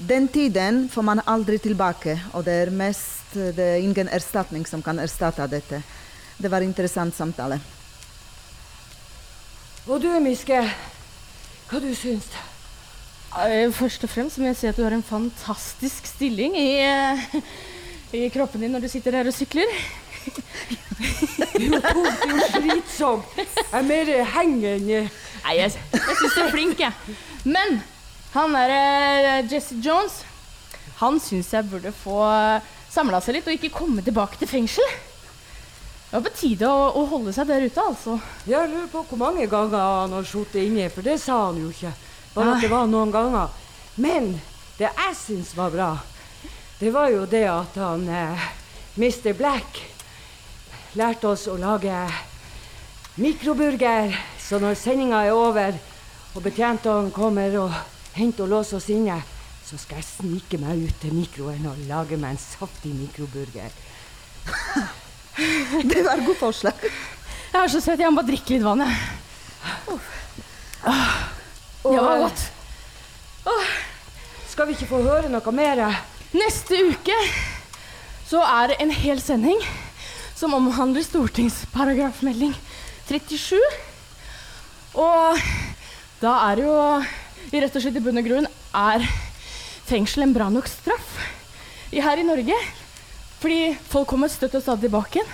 den 0.00 0.30
tiden 0.32 0.86
får 0.88 1.04
man 1.04 1.20
aldri 1.28 1.58
tilbake, 1.60 2.16
og 2.32 2.46
det 2.48 2.54
er 2.62 2.72
mest 2.72 3.20
det 3.32 3.64
er 3.64 3.80
ingen 3.80 4.08
erstatning 4.12 4.64
som 4.68 4.82
kan 4.84 4.98
erstatte 5.00 5.44
dette. 5.48 5.82
Det 6.36 6.50
var 6.52 6.60
en 6.60 6.68
interessant 6.72 7.14
samtale. 7.16 7.60
Og 9.88 10.00
du, 10.00 10.08
Miske, 10.20 10.58
hva 11.68 11.80
du 11.80 11.88
syns 11.96 12.28
du? 12.32 12.40
Eh, 13.44 13.68
Først 13.72 14.04
og 14.04 14.12
fremst 14.12 14.40
må 14.40 14.50
jeg 14.50 14.58
si 14.60 14.68
at 14.68 14.76
du 14.76 14.84
har 14.84 14.96
en 14.96 15.04
fantastisk 15.04 16.08
stilling 16.08 16.56
i, 16.56 16.80
eh, 16.84 17.42
i 18.12 18.28
kroppen 18.32 18.60
din 18.60 18.72
når 18.72 18.84
du 18.84 18.92
sitter 18.92 19.20
her 19.20 19.28
og 19.28 19.36
sykler. 19.36 19.68
Jo 21.62 21.78
det 21.78 21.92
er 21.92 22.30
jo 22.30 22.48
slitsomt. 22.52 23.36
Jeg 23.36 23.78
er 23.78 23.86
mer 23.86 24.10
hengende. 24.34 25.00
Nei, 25.42 25.54
jeg, 25.58 25.72
jeg 25.92 26.18
syns 26.18 26.36
du 26.36 26.42
er 26.42 26.52
flink, 26.52 26.82
jeg. 26.82 27.16
Men 27.44 27.80
han 28.34 28.54
derre 28.56 29.40
Jesse 29.50 29.78
Jones, 29.82 30.20
han 31.00 31.18
syns 31.20 31.50
jeg 31.52 31.68
burde 31.70 31.92
få 31.94 32.20
samla 32.92 33.20
seg 33.24 33.38
litt 33.38 33.48
og 33.48 33.56
ikke 33.56 33.72
komme 33.74 34.04
tilbake 34.04 34.38
til 34.40 34.50
fengsel. 34.50 34.94
Det 36.12 36.18
var 36.18 36.24
på 36.26 36.34
tide 36.36 36.68
å, 36.68 36.88
å 37.00 37.06
holde 37.08 37.32
seg 37.32 37.48
der 37.48 37.64
ute, 37.64 37.82
altså. 37.82 38.18
Jeg 38.44 38.68
lurer 38.68 38.88
på 38.92 39.04
hvor 39.08 39.20
mange 39.20 39.46
ganger 39.48 39.80
han 39.80 40.12
har 40.12 40.26
sittet 40.28 40.66
inne, 40.66 40.90
for 40.92 41.06
det 41.06 41.16
sa 41.22 41.38
han 41.48 41.60
jo 41.62 41.70
ikke. 41.72 41.92
Bare 42.34 42.56
at 42.56 42.64
det 42.64 42.72
var 42.72 42.88
noen 42.88 43.12
ganger. 43.12 43.54
Men 44.00 44.34
det 44.78 44.90
jeg 44.90 45.16
syns 45.16 45.54
var 45.56 45.72
bra, 45.72 45.90
det 46.80 46.92
var 46.92 47.08
jo 47.12 47.24
det 47.30 47.46
at 47.48 47.76
han 47.80 48.04
eh, 48.10 48.44
Mr. 49.00 49.32
Black 49.38 49.80
lærte 50.98 51.28
oss 51.32 51.46
å 51.48 51.56
lage 51.60 51.94
mikroburger. 53.20 54.12
Så 54.40 54.58
når 54.60 54.74
sendinga 54.78 55.18
er 55.26 55.32
over, 55.36 55.72
og 56.32 56.40
betjentene 56.44 57.12
kommer 57.14 57.56
og 57.60 57.70
henter 58.16 58.44
og 58.46 58.52
låser 58.56 58.76
oss 58.78 58.88
inne, 58.92 59.18
så 59.64 59.74
skal 59.80 59.96
jeg 60.00 60.08
snike 60.08 60.58
meg 60.60 60.82
ut 60.84 60.96
til 61.00 61.12
mikroen 61.16 61.66
og 61.70 61.80
lage 61.88 62.16
meg 62.20 62.30
en 62.34 62.42
saftig 62.42 62.92
mikroburger. 62.96 63.70
Det 65.92 66.00
var 66.04 66.18
et 66.18 66.26
godt 66.26 66.42
forslag. 66.42 66.76
Jeg 67.52 67.60
er 67.62 67.68
så 67.72 67.80
søt, 67.80 68.00
jeg 68.00 68.10
må 68.12 68.16
bare 68.20 68.30
drikke 68.32 68.52
litt 68.52 68.64
vann, 68.64 68.82
jeg. 68.84 68.94
Ah, 70.88 71.14
Det 71.84 72.00
var 72.00 72.18
godt. 72.26 72.40
Skal 74.50 74.66
vi 74.68 74.72
ikke 74.76 74.90
få 74.90 74.98
høre 75.06 75.28
noe 75.32 75.52
mer? 75.56 75.76
Neste 76.36 76.74
uke 76.90 77.16
så 78.28 78.40
er 78.44 78.66
det 78.72 78.76
en 78.80 78.92
hel 78.92 79.20
sending 79.20 79.60
som 80.42 80.54
omhandler 80.58 81.04
stortingsparagrafmelding 81.06 82.54
37. 83.06 83.60
Og 84.98 85.38
da 86.22 86.32
er 86.48 86.58
det 86.58 86.64
jo 86.66 86.78
i 87.52 87.60
rett 87.62 87.76
og 87.78 87.84
slett 87.84 87.98
i 87.98 88.02
bunn 88.02 88.18
og 88.18 88.26
grunn 88.26 88.48
er 88.74 89.04
fengsel 89.86 90.24
en 90.26 90.34
bra 90.34 90.48
nok 90.50 90.66
straff 90.70 91.14
i, 91.92 92.00
her 92.02 92.18
i 92.18 92.26
Norge. 92.26 92.56
Fordi 93.42 93.76
folk 93.92 94.10
kommer 94.10 94.30
støtt 94.32 94.56
og 94.58 94.64
stadig 94.64 94.88
tilbake 94.88 95.20
igjen. 95.20 95.32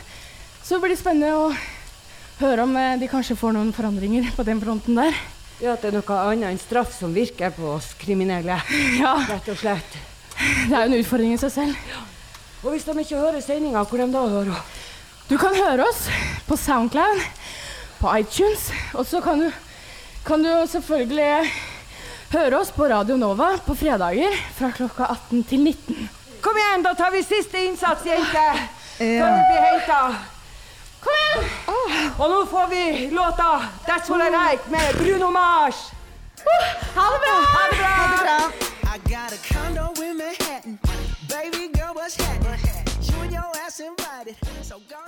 Så 0.64 0.76
det 0.82 0.98
spennende 1.00 1.32
å 1.32 1.48
høre 2.42 2.66
om 2.66 2.76
eh, 2.76 2.98
de 3.00 3.08
kanskje 3.08 3.36
får 3.38 3.54
noen 3.56 3.72
forandringer 3.72 4.28
på 4.36 4.44
den 4.44 4.60
fronten 4.60 4.98
der. 4.98 5.16
Ja, 5.62 5.72
At 5.72 5.82
det 5.86 5.90
er 5.94 5.96
noe 5.96 6.18
annet 6.20 6.50
enn 6.52 6.60
straff 6.60 6.92
som 6.94 7.16
virker 7.16 7.54
på 7.56 7.72
oss 7.78 7.94
kriminelle. 8.00 8.60
Ja. 9.00 9.16
Rett 9.30 9.48
og 9.48 9.56
slett. 9.60 9.96
Det 10.36 10.74
er 10.74 10.84
jo 10.84 10.92
en 10.92 10.98
utfordring 11.00 11.32
i 11.32 11.40
seg 11.40 11.54
selv. 11.54 11.96
Og 12.60 12.74
hvis 12.74 12.84
de 12.84 12.94
ikke 13.00 13.22
hører 13.22 13.40
sendinga, 13.40 13.86
hvor 13.88 14.02
de 14.02 14.10
da 14.12 14.26
hører? 14.28 14.76
Du 15.28 15.36
kan 15.36 15.52
høre 15.52 15.84
oss 15.84 16.06
på 16.48 16.56
Soundcloud, 16.56 17.20
på 17.98 18.12
iTunes, 18.16 18.70
og 18.96 19.04
så 19.06 19.20
kan 19.20 19.42
du, 19.42 19.50
kan 20.24 20.40
du 20.42 20.52
selvfølgelig 20.72 21.50
høre 22.32 22.60
oss 22.62 22.70
på 22.72 22.88
Radio 22.88 23.16
Nova 23.20 23.50
på 23.66 23.76
fredager 23.76 24.32
fra 24.56 24.70
klokka 24.72 25.10
18 25.12 25.44
til 25.50 25.66
19. 25.66 26.08
Kom 26.40 26.56
igjen, 26.56 26.86
da 26.86 26.94
tar 26.96 27.12
vi 27.12 27.20
siste 27.26 27.60
innsats, 27.66 28.06
jente. 28.08 28.46
Før 28.96 29.36
vi 29.36 29.44
blir 29.50 29.62
henta. 29.66 30.00
Kom 31.04 31.20
igjen! 31.20 31.52
Og 32.18 32.24
nå 32.32 32.40
får 32.50 32.66
vi 32.72 32.82
låta 33.12 33.50
'That's 33.84 34.08
What 34.08 34.24
I 34.24 34.30
Like' 34.32 34.70
med 34.70 34.96
Bruno 34.96 35.30
Mars. 35.30 35.92
Ha 36.96 37.04
det 37.12 37.20
bra! 37.24 37.36
Ha 37.54 37.62
det 37.68 38.20
bra! 38.24 38.40
I 38.94 38.98
got 39.12 39.32
a 39.36 39.40
condo 39.52 39.92
in 40.02 40.16
Manhattan. 40.16 40.78
Baby 41.28 41.68
girl, 41.76 41.92
what's 41.94 42.16
happening? 42.16 42.88
You 43.08 43.20
and 43.22 43.32
your 43.32 43.52
ass 43.66 43.80
invited. 43.80 44.36
So 44.62 44.76
gonna 44.88 45.07